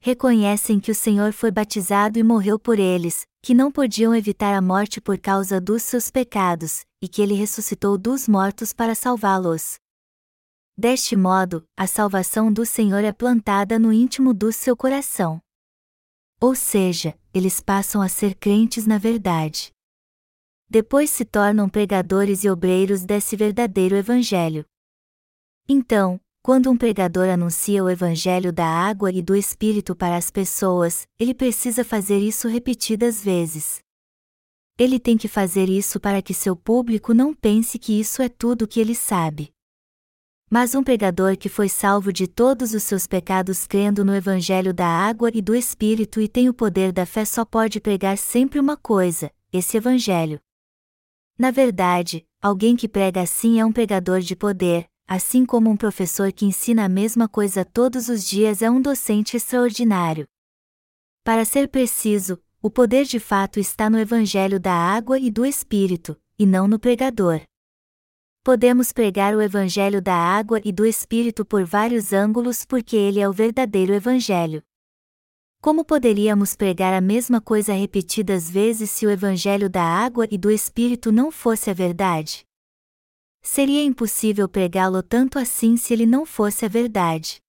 [0.00, 4.62] Reconhecem que o Senhor foi batizado e morreu por eles, que não podiam evitar a
[4.62, 9.80] morte por causa dos seus pecados, e que ele ressuscitou dos mortos para salvá-los.
[10.78, 15.42] Deste modo, a salvação do Senhor é plantada no íntimo do seu coração.
[16.40, 19.72] Ou seja, eles passam a ser crentes na verdade.
[20.68, 24.64] Depois se tornam pregadores e obreiros desse verdadeiro Evangelho.
[25.68, 31.06] Então, quando um pregador anuncia o Evangelho da água e do Espírito para as pessoas,
[31.16, 33.80] ele precisa fazer isso repetidas vezes.
[34.76, 38.62] Ele tem que fazer isso para que seu público não pense que isso é tudo
[38.62, 39.52] o que ele sabe.
[40.50, 44.86] Mas um pregador que foi salvo de todos os seus pecados crendo no Evangelho da
[44.86, 48.76] água e do Espírito e tem o poder da fé só pode pregar sempre uma
[48.76, 50.40] coisa: esse Evangelho.
[51.38, 56.32] Na verdade, alguém que prega assim é um pregador de poder, assim como um professor
[56.32, 60.26] que ensina a mesma coisa todos os dias é um docente extraordinário.
[61.22, 66.18] Para ser preciso, o poder de fato está no Evangelho da água e do Espírito,
[66.38, 67.42] e não no pregador.
[68.42, 73.28] Podemos pregar o Evangelho da água e do Espírito por vários ângulos porque ele é
[73.28, 74.62] o verdadeiro Evangelho.
[75.60, 80.50] Como poderíamos pregar a mesma coisa repetidas vezes se o Evangelho da água e do
[80.50, 82.46] Espírito não fosse a verdade?
[83.42, 87.42] Seria impossível pregá-lo tanto assim se ele não fosse a verdade.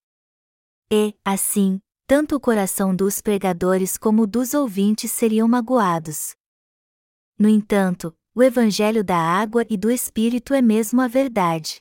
[0.92, 6.34] E, assim, tanto o coração dos pregadores como o dos ouvintes seriam magoados.
[7.38, 11.80] No entanto, o Evangelho da água e do Espírito é mesmo a verdade.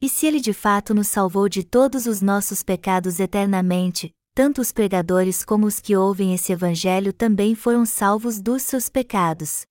[0.00, 4.70] E se ele de fato nos salvou de todos os nossos pecados eternamente, tanto os
[4.70, 9.64] pregadores como os que ouvem esse Evangelho também foram salvos dos seus pecados.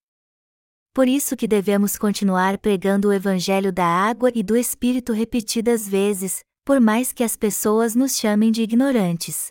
[0.96, 6.42] Por isso que devemos continuar pregando o Evangelho da água e do Espírito repetidas vezes,
[6.64, 9.48] por mais que as pessoas nos chamem de ignorantes.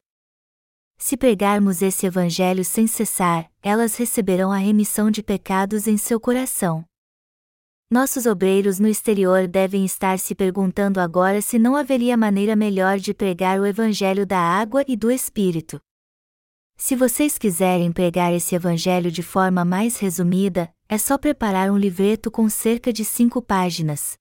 [0.97, 6.83] Se pregarmos esse Evangelho sem cessar, elas receberão a remissão de pecados em seu coração.
[7.91, 13.13] Nossos obreiros no exterior devem estar se perguntando agora se não haveria maneira melhor de
[13.13, 15.79] pregar o Evangelho da água e do Espírito.
[16.75, 22.29] Se vocês quiserem pregar esse Evangelho de forma mais resumida, é só preparar um livreto
[22.29, 24.17] com cerca de cinco páginas.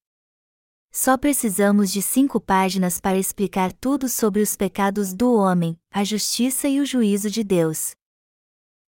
[0.90, 6.68] Só precisamos de cinco páginas para explicar tudo sobre os pecados do homem, a justiça
[6.68, 7.92] e o juízo de Deus.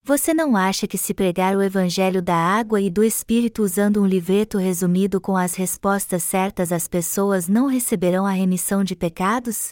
[0.05, 4.07] Você não acha que se pregar o Evangelho da água e do Espírito usando um
[4.07, 9.71] livreto resumido com as respostas certas as pessoas não receberão a remissão de pecados?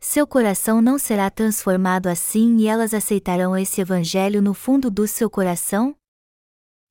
[0.00, 5.28] Seu coração não será transformado assim e elas aceitarão esse Evangelho no fundo do seu
[5.28, 5.94] coração?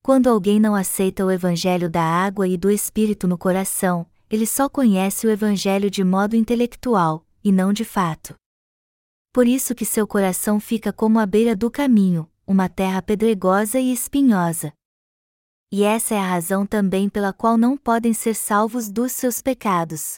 [0.06, 4.70] Quando alguém não aceita o Evangelho da água e do Espírito no coração, ele só
[4.70, 8.36] conhece o Evangelho de modo intelectual, e não de fato.
[9.34, 13.92] Por isso que seu coração fica como à beira do caminho, uma terra pedregosa e
[13.92, 14.72] espinhosa.
[15.72, 20.18] E essa é a razão também pela qual não podem ser salvos dos seus pecados.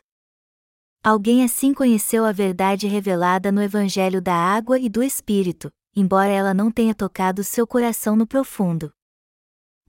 [1.01, 6.53] Alguém assim conheceu a verdade revelada no Evangelho da água e do Espírito, embora ela
[6.53, 8.91] não tenha tocado seu coração no profundo.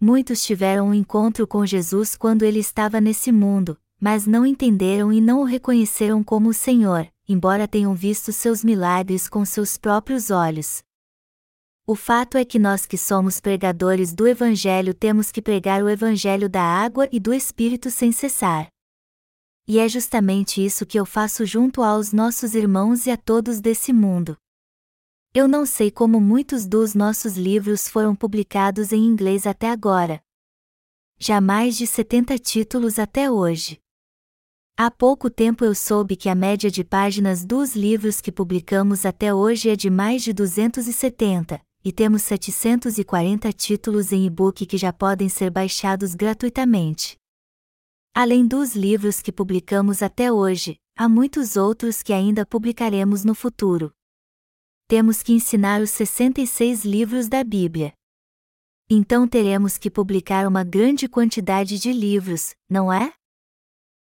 [0.01, 5.21] Muitos tiveram um encontro com Jesus quando ele estava nesse mundo, mas não entenderam e
[5.21, 10.83] não o reconheceram como o Senhor, embora tenham visto seus milagres com seus próprios olhos.
[11.85, 16.49] O fato é que nós que somos pregadores do Evangelho temos que pregar o Evangelho
[16.49, 18.69] da água e do Espírito sem cessar.
[19.67, 23.93] E é justamente isso que eu faço junto aos nossos irmãos e a todos desse
[23.93, 24.37] mundo.
[25.35, 30.23] Eu não sei como muitos dos nossos livros foram publicados em inglês até agora.
[31.19, 33.79] Já mais de 70 títulos até hoje.
[34.77, 39.35] Há pouco tempo eu soube que a média de páginas dos livros que publicamos até
[39.35, 45.29] hoje é de mais de 270, e temos 740 títulos em e-book que já podem
[45.29, 47.19] ser baixados gratuitamente.
[48.15, 53.93] Além dos livros que publicamos até hoje, há muitos outros que ainda publicaremos no futuro.
[54.91, 57.93] Temos que ensinar os 66 livros da Bíblia.
[58.89, 63.13] Então teremos que publicar uma grande quantidade de livros, não é?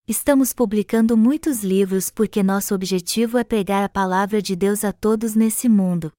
[0.06, 5.34] Estamos publicando muitos livros porque nosso objetivo é pregar a palavra de Deus a todos
[5.34, 6.12] nesse mundo.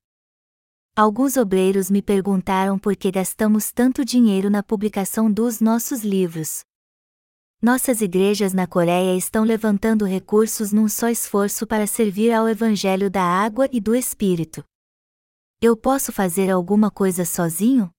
[0.95, 6.63] Alguns obreiros me perguntaram por que gastamos tanto dinheiro na publicação dos nossos livros.
[7.65, 13.23] Nossas igrejas na Coreia estão levantando recursos num só esforço para servir ao Evangelho da
[13.23, 14.63] água e do Espírito.
[15.59, 17.89] Eu posso fazer alguma coisa sozinho?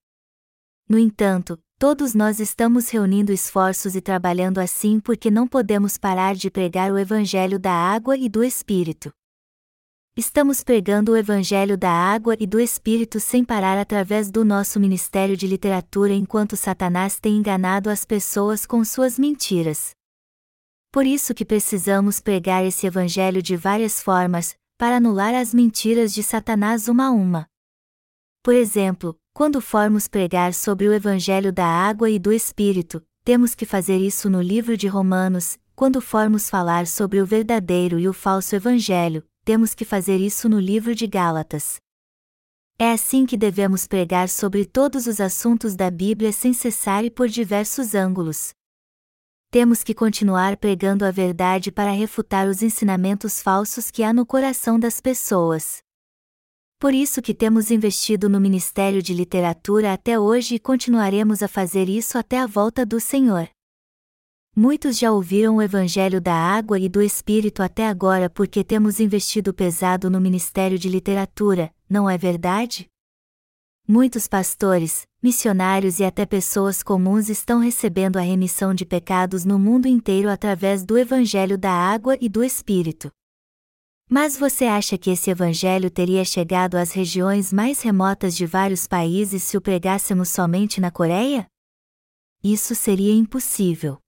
[0.89, 6.49] No entanto, todos nós estamos reunindo esforços e trabalhando assim porque não podemos parar de
[6.49, 9.11] pregar o Evangelho da água e do Espírito.
[10.19, 15.37] Estamos pregando o Evangelho da água e do Espírito sem parar através do nosso ministério
[15.37, 19.91] de literatura enquanto Satanás tem enganado as pessoas com suas mentiras.
[20.91, 26.23] Por isso que precisamos pregar esse Evangelho de várias formas, para anular as mentiras de
[26.23, 27.47] Satanás uma a uma.
[28.43, 33.67] Por exemplo, quando formos pregar sobre o Evangelho da água e do Espírito, temos que
[33.67, 38.57] fazer isso no livro de Romanos, quando formos falar sobre o verdadeiro e o falso
[38.57, 41.77] Evangelho, temos que fazer isso no livro de Gálatas.
[42.77, 47.29] É assim que devemos pregar sobre todos os assuntos da Bíblia sem cessar e por
[47.29, 48.51] diversos ângulos.
[49.49, 54.81] Temos que continuar pregando a verdade para refutar os ensinamentos falsos que há no coração
[54.81, 55.79] das pessoas.
[56.81, 61.89] Por isso que temos investido no Ministério de Literatura até hoje e continuaremos a fazer
[61.89, 63.49] isso até a volta do Senhor.
[64.59, 69.53] Muitos já ouviram o Evangelho da Água e do Espírito até agora porque temos investido
[69.53, 72.89] pesado no Ministério de Literatura, não é verdade?
[73.87, 79.89] Muitos pastores, missionários e até pessoas comuns estão recebendo a remissão de pecados no mundo
[79.89, 83.11] inteiro através do Evangelho da Água e do Espírito.
[84.09, 89.43] Mas você acha que esse Evangelho teria chegado às regiões mais remotas de vários países
[89.43, 91.47] se o pregássemos somente na Coreia?
[92.43, 94.01] Isso seria impossível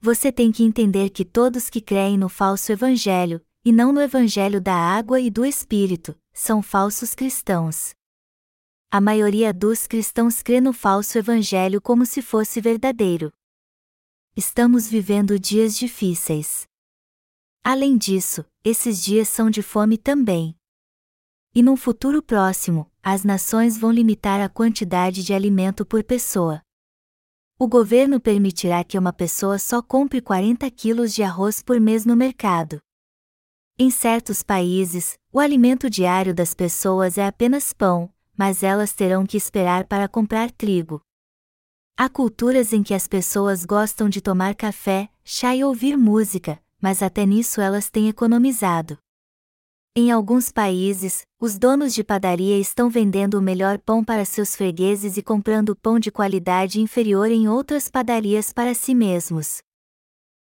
[0.00, 4.60] você tem que entender que todos que creem no falso evangelho, e não no evangelho
[4.60, 7.94] da água e do espírito, são falsos cristãos.
[8.90, 13.30] A maioria dos cristãos crê no falso evangelho como se fosse verdadeiro.
[14.34, 16.66] Estamos vivendo dias difíceis.
[17.62, 20.56] Além disso, esses dias são de fome também.
[21.54, 26.62] E num futuro próximo, as nações vão limitar a quantidade de alimento por pessoa.
[27.62, 32.16] O governo permitirá que uma pessoa só compre 40 quilos de arroz por mês no
[32.16, 32.80] mercado.
[33.78, 39.36] Em certos países, o alimento diário das pessoas é apenas pão, mas elas terão que
[39.36, 41.02] esperar para comprar trigo.
[41.98, 47.02] Há culturas em que as pessoas gostam de tomar café, chá e ouvir música, mas
[47.02, 48.96] até nisso elas têm economizado.
[49.96, 55.16] Em alguns países, os donos de padaria estão vendendo o melhor pão para seus fregueses
[55.16, 59.60] e comprando pão de qualidade inferior em outras padarias para si mesmos.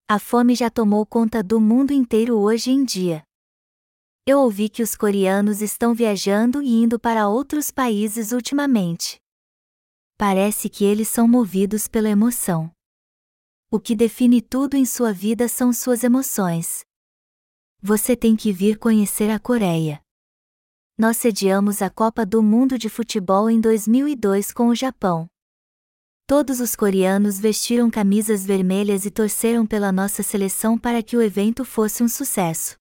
[0.09, 3.23] A fome já tomou conta do mundo inteiro hoje em dia.
[4.25, 9.21] Eu ouvi que os coreanos estão viajando e indo para outros países ultimamente.
[10.17, 12.69] Parece que eles são movidos pela emoção.
[13.71, 16.88] O que define tudo em sua vida são suas emoções.
[17.81, 20.01] Você tem que vir conhecer a Coreia.
[20.97, 25.27] Nós sediamos a Copa do Mundo de Futebol em 2002 com o Japão.
[26.27, 31.63] Todos os coreanos vestiram camisas vermelhas e torceram pela nossa seleção para que o evento
[31.63, 32.75] fosse um sucesso.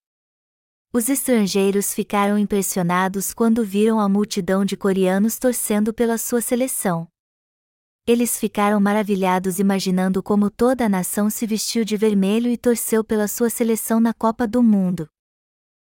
[0.92, 7.06] Os estrangeiros ficaram impressionados quando viram a multidão de coreanos torcendo pela sua seleção.
[8.08, 13.28] Eles ficaram maravilhados imaginando como toda a nação se vestiu de vermelho e torceu pela
[13.28, 15.06] sua seleção na Copa do Mundo.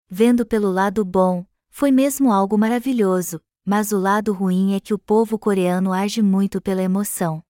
[0.08, 4.99] Vendo pelo lado bom, foi mesmo algo maravilhoso, mas o lado ruim é que o
[4.99, 7.43] povo coreano age muito pela emoção.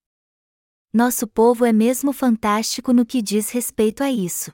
[0.93, 4.49] Nosso povo é mesmo fantástico no que diz respeito a isso.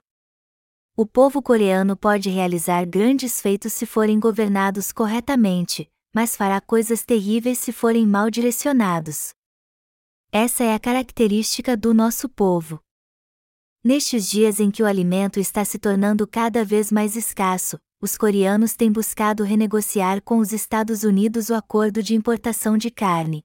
[0.98, 7.60] O povo coreano pode realizar grandes feitos se forem governados corretamente, mas fará coisas terríveis
[7.60, 9.38] se forem mal direcionados.
[10.32, 12.80] Essa é a característica do nosso povo.
[13.84, 18.76] Nestes dias em que o alimento está se tornando cada vez mais escasso, os coreanos
[18.76, 23.44] têm buscado renegociar com os Estados Unidos o acordo de importação de carne.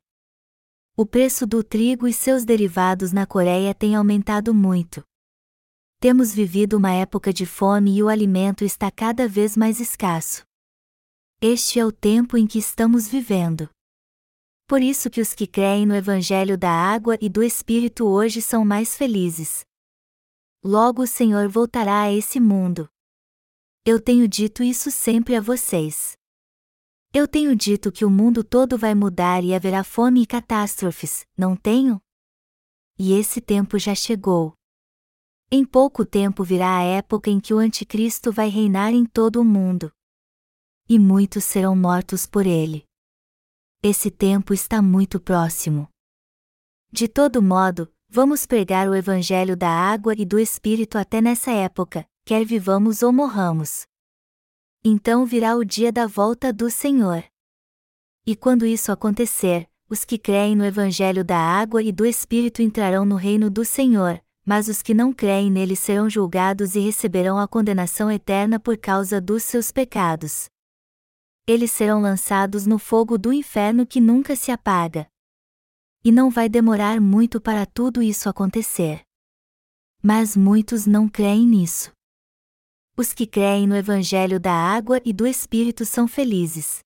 [0.94, 5.02] O preço do trigo e seus derivados na Coreia tem aumentado muito.
[5.98, 10.44] Temos vivido uma época de fome e o alimento está cada vez mais escasso.
[11.40, 13.70] Este é o tempo em que estamos vivendo.
[14.66, 18.64] Por isso que os que creem no Evangelho da água e do Espírito hoje são
[18.64, 19.62] mais felizes.
[20.64, 22.88] Logo o Senhor voltará a esse mundo.
[23.84, 26.16] Eu tenho dito isso sempre a vocês.
[27.12, 31.54] Eu tenho dito que o mundo todo vai mudar e haverá fome e catástrofes, não
[31.54, 32.00] tenho?
[32.98, 34.54] E esse tempo já chegou.
[35.50, 39.44] Em pouco tempo virá a época em que o Anticristo vai reinar em todo o
[39.44, 39.92] mundo.
[40.88, 42.86] E muitos serão mortos por ele
[43.84, 45.86] esse tempo está muito próximo.
[46.90, 52.06] De todo modo, vamos pregar o Evangelho da água e do Espírito até nessa época,
[52.24, 53.82] quer vivamos ou morramos.
[54.82, 57.22] Então virá o dia da volta do Senhor.
[58.26, 63.04] E quando isso acontecer, os que creem no Evangelho da água e do Espírito entrarão
[63.04, 67.46] no reino do Senhor, mas os que não creem nele serão julgados e receberão a
[67.46, 70.48] condenação eterna por causa dos seus pecados.
[71.46, 75.06] Eles serão lançados no fogo do inferno que nunca se apaga.
[76.02, 79.02] E não vai demorar muito para tudo isso acontecer.
[80.02, 81.92] Mas muitos não creem nisso.
[82.96, 86.78] Os que creem no Evangelho da água e do Espírito são felizes.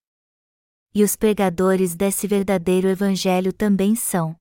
[0.93, 4.35] E os pregadores desse verdadeiro Evangelho também são.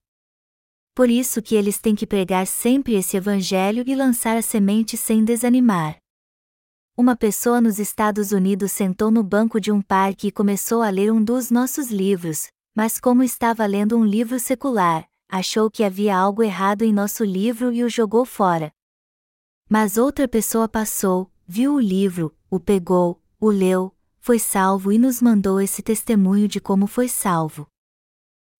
[0.94, 5.24] Por isso que eles têm que pregar sempre esse Evangelho e lançar a semente sem
[5.24, 5.96] desanimar.
[7.00, 11.12] Uma pessoa nos Estados Unidos sentou no banco de um parque e começou a ler
[11.12, 16.42] um dos nossos livros, mas como estava lendo um livro secular, achou que havia algo
[16.42, 18.72] errado em nosso livro e o jogou fora.
[19.70, 25.22] Mas outra pessoa passou, viu o livro, o pegou, o leu, foi salvo e nos
[25.22, 27.68] mandou esse testemunho de como foi salvo.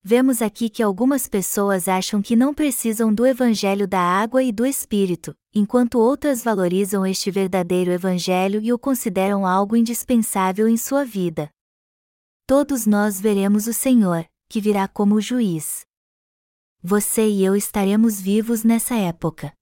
[0.00, 4.64] Vemos aqui que algumas pessoas acham que não precisam do Evangelho da água e do
[4.64, 11.50] Espírito, enquanto outras valorizam este verdadeiro Evangelho e o consideram algo indispensável em sua vida.
[12.46, 15.84] Todos nós veremos o Senhor, que virá como juiz.
[16.80, 19.52] Você e eu estaremos vivos nessa época.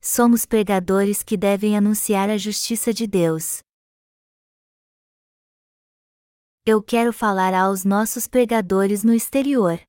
[0.00, 3.60] Somos pregadores que devem anunciar a justiça de Deus.
[6.66, 9.80] Eu quero falar aos nossos pregadores no exterior.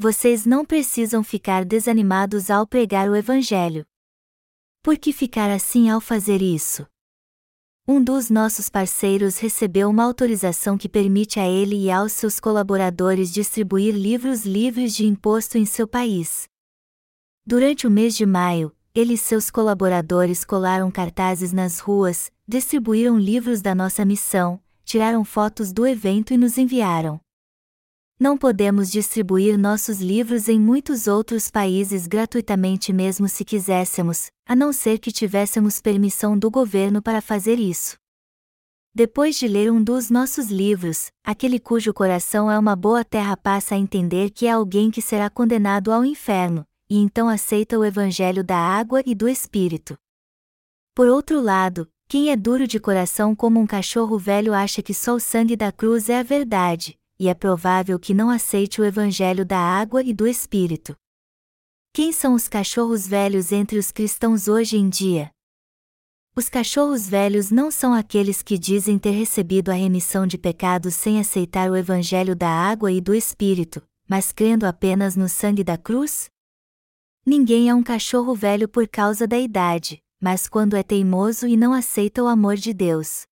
[0.00, 3.84] Vocês não precisam ficar desanimados ao pregar o Evangelho.
[4.80, 6.86] Por que ficar assim ao fazer isso?
[7.84, 13.32] Um dos nossos parceiros recebeu uma autorização que permite a ele e aos seus colaboradores
[13.32, 16.46] distribuir livros livres de imposto em seu país.
[17.44, 23.60] Durante o mês de maio, ele e seus colaboradores colaram cartazes nas ruas, distribuíram livros
[23.60, 27.20] da nossa missão, tiraram fotos do evento e nos enviaram.
[28.20, 34.72] Não podemos distribuir nossos livros em muitos outros países gratuitamente mesmo se quiséssemos, a não
[34.72, 37.96] ser que tivéssemos permissão do governo para fazer isso.
[38.92, 43.76] Depois de ler um dos nossos livros, aquele cujo coração é uma boa terra passa
[43.76, 48.42] a entender que é alguém que será condenado ao inferno, e então aceita o Evangelho
[48.42, 49.96] da água e do Espírito.
[50.92, 55.14] Por outro lado, quem é duro de coração como um cachorro velho acha que só
[55.14, 59.44] o sangue da cruz é a verdade, e é provável que não aceite o Evangelho
[59.44, 60.96] da água e do Espírito.
[61.92, 65.30] Quem são os cachorros velhos entre os cristãos hoje em dia?
[66.36, 71.18] Os cachorros velhos não são aqueles que dizem ter recebido a remissão de pecados sem
[71.18, 76.30] aceitar o Evangelho da água e do Espírito, mas crendo apenas no sangue da cruz?
[77.26, 81.72] Ninguém é um cachorro velho por causa da idade, mas quando é teimoso e não
[81.72, 83.26] aceita o amor de Deus.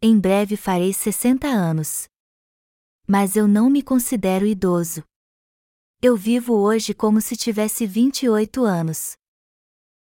[0.00, 2.08] Em breve farei 60 anos.
[3.06, 5.04] Mas eu não me considero idoso.
[6.02, 9.16] Eu vivo hoje como se tivesse 28 anos.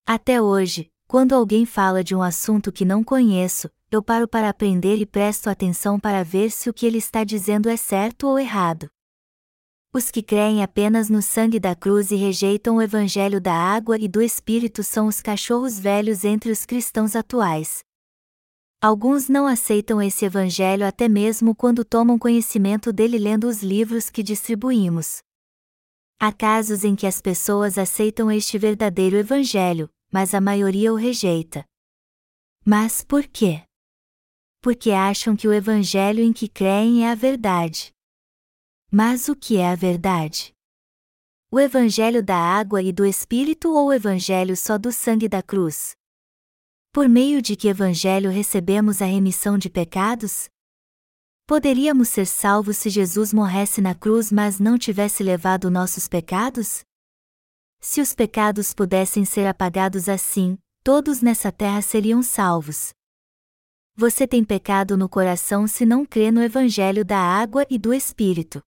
[0.06, 4.98] Até hoje, quando alguém fala de um assunto que não conheço, eu paro para aprender
[4.98, 8.90] e presto atenção para ver se o que ele está dizendo é certo ou errado.
[9.94, 14.08] Os que creem apenas no sangue da cruz e rejeitam o evangelho da água e
[14.08, 17.84] do Espírito são os cachorros velhos entre os cristãos atuais.
[18.82, 24.24] Alguns não aceitam esse evangelho até mesmo quando tomam conhecimento dele lendo os livros que
[24.24, 25.18] distribuímos.
[26.18, 31.66] Há casos em que as pessoas aceitam este verdadeiro evangelho, mas a maioria o rejeita.
[32.66, 33.64] Mas por quê?
[34.62, 37.92] Porque acham que o evangelho em que creem é a verdade.
[38.90, 40.54] Mas o que é a verdade?
[41.52, 45.99] O Evangelho da água e do Espírito ou o Evangelho só do sangue da cruz?
[46.92, 50.50] Por meio de que Evangelho recebemos a remissão de pecados?
[51.46, 56.82] Poderíamos ser salvos se Jesus morresse na cruz mas não tivesse levado nossos pecados?
[57.80, 62.90] Se os pecados pudessem ser apagados assim, todos nessa terra seriam salvos.
[63.96, 68.64] Você tem pecado no coração se não crê no Evangelho da água e do Espírito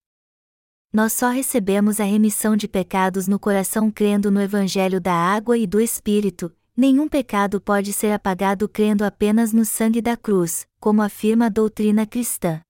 [0.93, 5.67] nós só recebemos a remissão de pecados no coração crendo no Evangelho da água e
[5.67, 11.47] do Espírito, nenhum pecado pode ser apagado crendo apenas no sangue da cruz, como afirma
[11.47, 12.61] a doutrina cristã.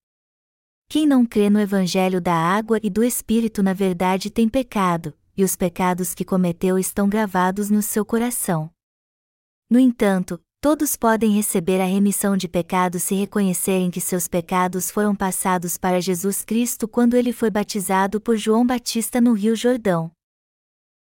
[0.88, 5.42] Quem não crê no Evangelho da água e do Espírito na verdade tem pecado, e
[5.42, 8.70] os pecados que cometeu estão gravados no seu coração.
[9.70, 15.12] No entanto, Todos podem receber a remissão de pecados se reconhecerem que seus pecados foram
[15.12, 20.12] passados para Jesus Cristo quando ele foi batizado por João Batista no Rio Jordão.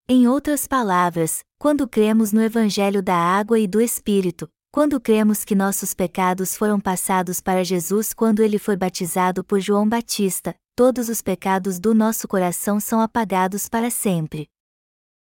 [0.08, 5.54] Em outras palavras, quando cremos no Evangelho da Água e do Espírito, quando cremos que
[5.54, 11.20] nossos pecados foram passados para Jesus quando ele foi batizado por João Batista, todos os
[11.20, 14.48] pecados do nosso coração são apagados para sempre.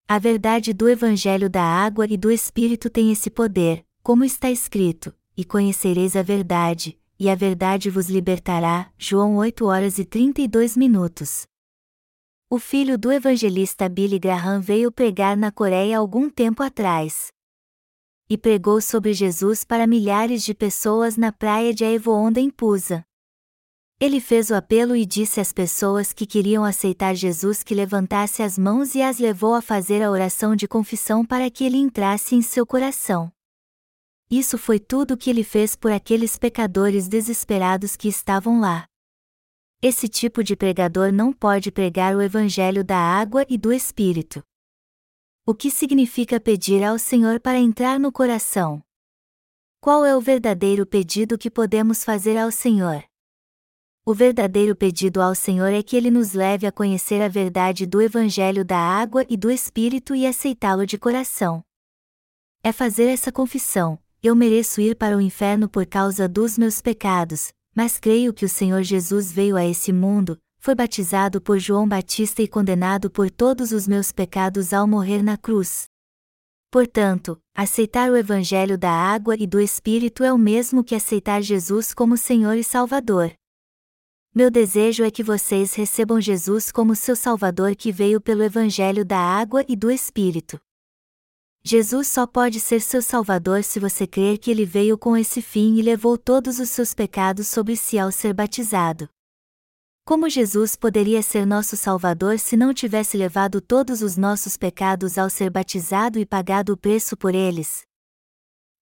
[0.07, 5.13] A verdade do Evangelho da água e do Espírito tem esse poder, como está escrito:
[5.37, 8.93] E conhecereis a verdade, e a verdade vos libertará.
[8.97, 11.49] João 8 horas e 32 minutos.
[12.55, 17.33] O filho do evangelista Billy Graham veio pregar na Coreia algum tempo atrás.
[18.29, 23.07] E pregou sobre Jesus para milhares de pessoas na praia de Aevoonda em Pusa.
[23.99, 28.59] Ele fez o apelo e disse às pessoas que queriam aceitar Jesus que levantasse as
[28.59, 32.43] mãos e as levou a fazer a oração de confissão para que ele entrasse em
[32.43, 33.33] seu coração.
[34.31, 38.92] Isso foi tudo o que ele fez por aqueles pecadores desesperados que estavam lá.
[39.85, 44.41] Esse tipo de pregador não pode pregar o Evangelho da água e do Espírito.
[45.45, 48.81] O que significa pedir ao Senhor para entrar no coração?
[49.81, 53.03] Qual é o verdadeiro pedido que podemos fazer ao Senhor?
[54.07, 58.01] O verdadeiro pedido ao Senhor é que Ele nos leve a conhecer a verdade do
[58.01, 61.61] Evangelho da água e do Espírito e aceitá-lo de coração.
[62.63, 67.53] É fazer essa confissão: eu mereço ir para o inferno por causa dos meus pecados,
[67.75, 72.43] mas creio que o Senhor Jesus veio a esse mundo, foi batizado por João Batista
[72.43, 75.87] e condenado por todos os meus pecados ao morrer na cruz.
[76.71, 81.93] Portanto, aceitar o Evangelho da água e do Espírito é o mesmo que aceitar Jesus
[81.93, 83.33] como Senhor e Salvador.
[84.35, 89.19] Meu desejo é que vocês recebam Jesus como seu Salvador que veio pelo Evangelho da
[89.19, 90.59] água e do Espírito.
[91.65, 95.77] Jesus só pode ser seu Salvador se você crer que ele veio com esse fim
[95.77, 99.09] e levou todos os seus pecados sobre si ao ser batizado.
[100.05, 105.31] Como Jesus poderia ser nosso Salvador se não tivesse levado todos os nossos pecados ao
[105.31, 107.83] ser batizado e pagado o preço por eles?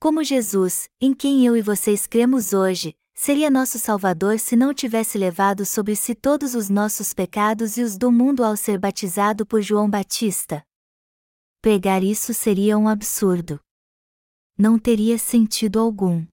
[0.01, 5.18] Como Jesus, em quem eu e vocês cremos hoje, seria nosso Salvador se não tivesse
[5.18, 9.61] levado sobre si todos os nossos pecados e os do mundo ao ser batizado por
[9.61, 10.64] João Batista?
[11.63, 13.61] Pregar isso seria um absurdo.
[14.57, 16.27] Não teria sentido algum.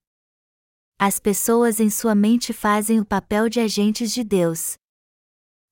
[0.98, 4.78] As pessoas em sua mente fazem o papel de agentes de Deus.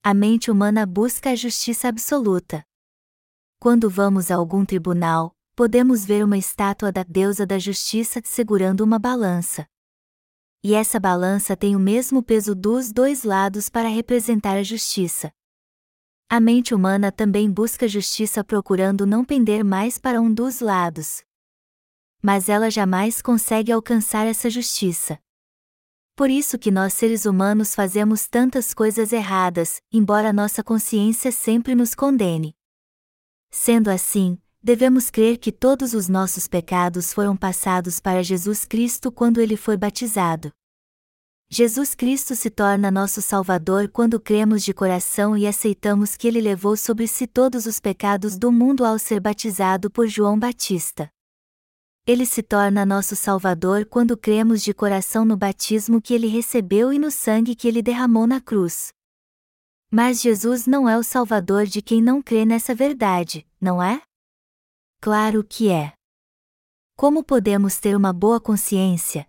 [0.04, 2.62] A mente humana busca a justiça absoluta.
[3.58, 8.98] Quando vamos a algum tribunal, podemos ver uma estátua da deusa da justiça segurando uma
[8.98, 9.66] balança.
[10.62, 15.32] E essa balança tem o mesmo peso dos dois lados para representar a justiça.
[16.28, 21.22] A mente humana também busca justiça procurando não pender mais para um dos lados.
[22.20, 25.20] Mas ela jamais consegue alcançar essa justiça.
[26.16, 31.94] Por isso que nós seres humanos fazemos tantas coisas erradas, embora nossa consciência sempre nos
[31.94, 32.56] condene.
[33.48, 39.40] Sendo assim, devemos crer que todos os nossos pecados foram passados para Jesus Cristo quando
[39.40, 40.50] ele foi batizado.
[41.48, 46.76] Jesus Cristo se torna nosso Salvador quando cremos de coração e aceitamos que Ele levou
[46.76, 51.08] sobre si todos os pecados do mundo ao ser batizado por João Batista.
[52.04, 56.98] Ele se torna nosso Salvador quando cremos de coração no batismo que Ele recebeu e
[56.98, 58.88] no sangue que Ele derramou na cruz.
[59.88, 64.02] Mas Jesus não é o Salvador de quem não crê nessa verdade, não é?
[65.00, 65.92] Claro que é.
[66.96, 69.26] Como podemos ter uma boa consciência,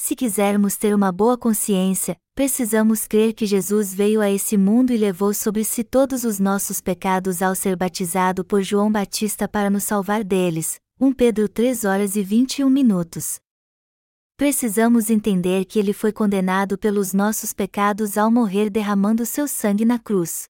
[0.00, 4.96] se quisermos ter uma boa consciência, precisamos crer que Jesus veio a esse mundo e
[4.96, 9.82] levou sobre si todos os nossos pecados ao ser batizado por João Batista para nos
[9.82, 10.76] salvar deles.
[11.00, 13.40] 1 Pedro 3 horas e 21 minutos.
[14.36, 19.98] Precisamos entender que ele foi condenado pelos nossos pecados ao morrer derramando seu sangue na
[19.98, 20.44] cruz.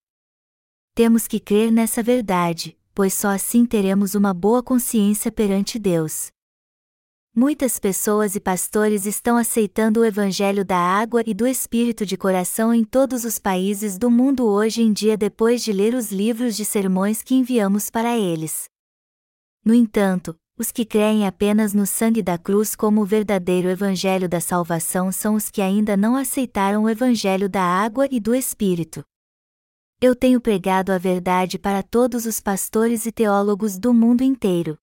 [0.94, 6.30] Temos que crer nessa verdade, pois só assim teremos uma boa consciência perante Deus.
[7.40, 12.74] Muitas pessoas e pastores estão aceitando o Evangelho da água e do Espírito de coração
[12.74, 16.64] em todos os países do mundo hoje em dia depois de ler os livros de
[16.64, 18.64] sermões que enviamos para eles.
[19.64, 24.40] No entanto, os que creem apenas no sangue da cruz como o verdadeiro Evangelho da
[24.40, 29.04] salvação são os que ainda não aceitaram o Evangelho da água e do Espírito.
[30.00, 34.76] Eu tenho pregado a verdade para todos os pastores e teólogos do mundo inteiro.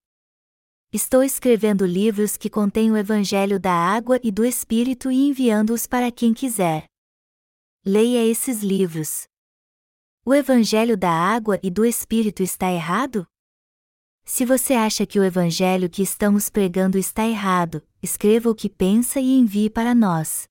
[0.95, 6.09] Estou escrevendo livros que contêm o Evangelho da água e do Espírito e enviando-os para
[6.09, 6.85] quem quiser.
[7.85, 9.25] Leia esses livros.
[10.25, 13.27] O Evangelho da água e do Espírito está errado?
[14.23, 19.19] Se você acha que o Evangelho que estamos pregando está errado, escreva o que pensa
[19.19, 20.47] e envie para nós.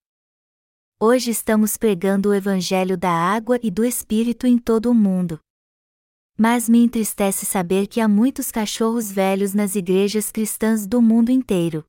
[1.00, 5.40] Hoje estamos pregando o Evangelho da água e do Espírito em todo o mundo.
[6.36, 11.84] Mas me entristece saber que há muitos cachorros velhos nas igrejas cristãs do mundo inteiro.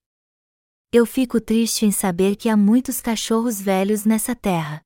[0.92, 4.82] Eu fico triste em saber que há muitos cachorros velhos nessa terra.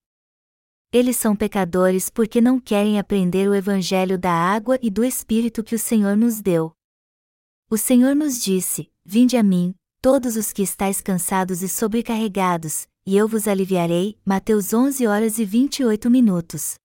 [0.92, 5.76] Eles são pecadores porque não querem aprender o Evangelho da água e do Espírito que
[5.76, 6.72] o Senhor nos deu.
[7.70, 13.16] O Senhor nos disse: Vinde a mim, todos os que estáis cansados e sobrecarregados, e
[13.16, 14.18] eu vos aliviarei.
[14.26, 16.76] Mateus 11 horas e 28 minutos.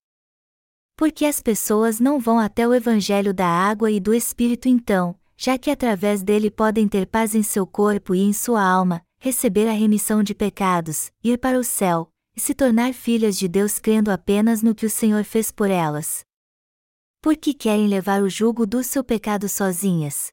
[0.96, 5.58] Porque as pessoas não vão até o Evangelho da água e do Espírito então, já
[5.58, 9.72] que através dele podem ter paz em seu corpo e em sua alma, receber a
[9.72, 14.62] remissão de pecados, ir para o céu, e se tornar filhas de Deus crendo apenas
[14.62, 16.24] no que o Senhor fez por elas.
[17.20, 20.30] Por que querem levar o jugo do seu pecado sozinhas?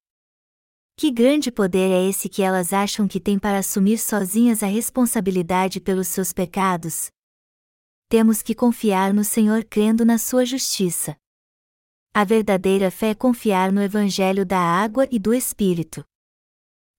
[0.98, 5.80] Que grande poder é esse que elas acham que têm para assumir sozinhas a responsabilidade
[5.80, 7.10] pelos seus pecados?
[8.12, 11.16] Temos que confiar no Senhor crendo na sua justiça.
[12.14, 16.04] A verdadeira fé é confiar no Evangelho da água e do Espírito.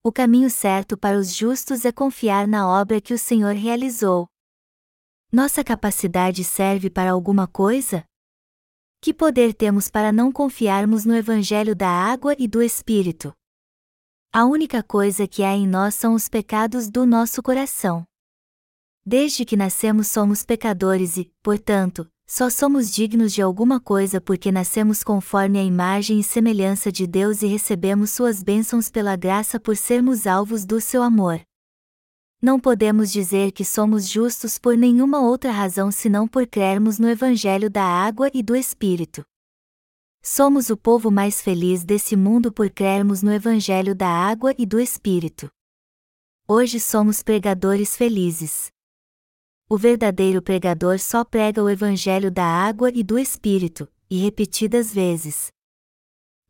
[0.03, 4.27] O caminho certo para os justos é confiar na obra que o Senhor realizou.
[5.31, 8.03] Nossa capacidade serve para alguma coisa?
[8.99, 13.31] Que poder temos para não confiarmos no Evangelho da água e do Espírito?
[14.33, 18.03] A única coisa que há em nós são os pecados do nosso coração.
[19.05, 25.03] Desde que nascemos somos pecadores e, portanto, só somos dignos de alguma coisa porque nascemos
[25.03, 30.25] conforme a imagem e semelhança de Deus e recebemos suas bênçãos pela graça por sermos
[30.25, 31.41] alvos do seu amor.
[32.41, 37.69] Não podemos dizer que somos justos por nenhuma outra razão senão por crermos no Evangelho
[37.69, 39.25] da água e do Espírito.
[40.21, 44.79] Somos o povo mais feliz desse mundo por crermos no Evangelho da água e do
[44.79, 45.51] Espírito.
[46.47, 48.72] Hoje somos pregadores felizes.
[49.73, 55.51] O verdadeiro pregador só prega o Evangelho da água e do Espírito, e repetidas vezes.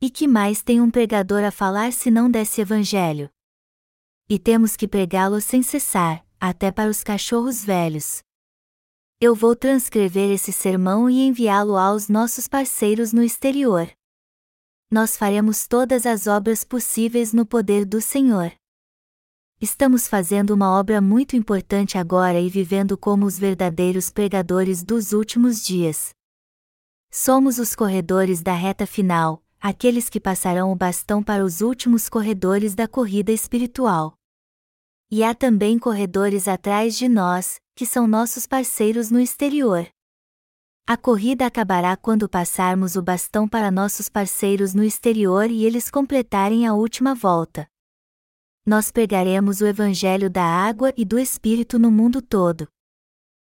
[0.01, 3.29] E que mais tem um pregador a falar se não desse Evangelho?
[4.27, 8.21] E temos que pregá-lo sem cessar, até para os cachorros velhos.
[9.21, 13.89] Eu vou transcrever esse sermão e enviá-lo aos nossos parceiros no exterior.
[14.91, 18.51] Nós faremos todas as obras possíveis no poder do Senhor.
[19.63, 25.63] Estamos fazendo uma obra muito importante agora e vivendo como os verdadeiros pregadores dos últimos
[25.63, 26.09] dias.
[27.09, 32.75] Somos os corredores da reta final, aqueles que passarão o bastão para os últimos corredores
[32.75, 34.15] da corrida espiritual.
[35.09, 39.87] E há também corredores atrás de nós, que são nossos parceiros no exterior.
[40.85, 46.67] A corrida acabará quando passarmos o bastão para nossos parceiros no exterior e eles completarem
[46.67, 47.65] a última volta.
[48.65, 52.67] Nós pregaremos o Evangelho da água e do Espírito no mundo todo.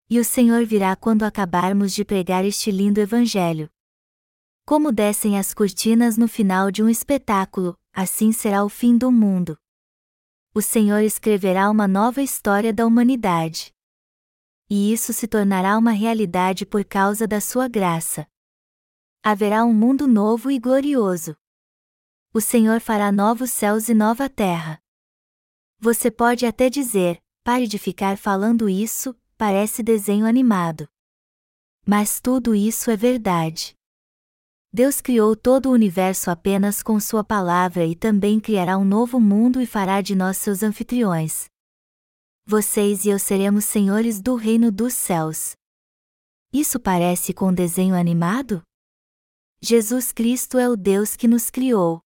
[0.10, 3.70] E o Senhor virá quando acabarmos de pregar este lindo Evangelho.
[4.66, 9.58] Como descem as cortinas no final de um espetáculo, assim será o fim do mundo.
[10.54, 13.74] O Senhor escreverá uma nova história da humanidade
[14.70, 18.28] e isso se tornará uma realidade por causa da sua graça.
[19.24, 21.36] Haverá um mundo novo e glorioso.
[22.34, 24.82] O Senhor fará novos céus e nova terra.
[25.80, 30.88] Você pode até dizer: pare de ficar falando isso, parece desenho animado.
[31.86, 33.76] Mas tudo isso é verdade.
[34.74, 39.62] Deus criou todo o universo apenas com Sua palavra e também criará um novo mundo
[39.62, 41.50] e fará de nós seus anfitriões
[42.50, 45.52] vocês e eu seremos senhores do reino dos céus.
[46.54, 48.64] Isso parece com desenho animado?
[49.62, 52.00] Jesus Cristo é o Deus que nos criou.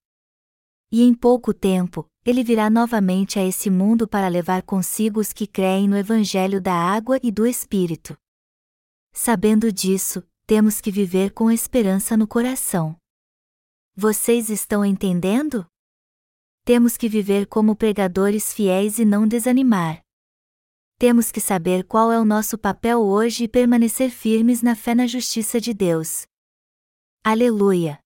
[0.92, 5.48] E em pouco tempo, ele virá novamente a esse mundo para levar consigo os que
[5.48, 8.18] creem no Evangelho da água e do Espírito.
[9.14, 12.96] Sabendo disso, temos que viver com esperança no coração.
[13.96, 15.66] Vocês estão entendendo?
[16.66, 20.04] Temos que viver como pregadores fiéis e não desanimar
[21.02, 25.08] temos que saber qual é o nosso papel hoje e permanecer firmes na fé na
[25.08, 26.28] justiça de Deus.
[27.24, 28.01] Aleluia!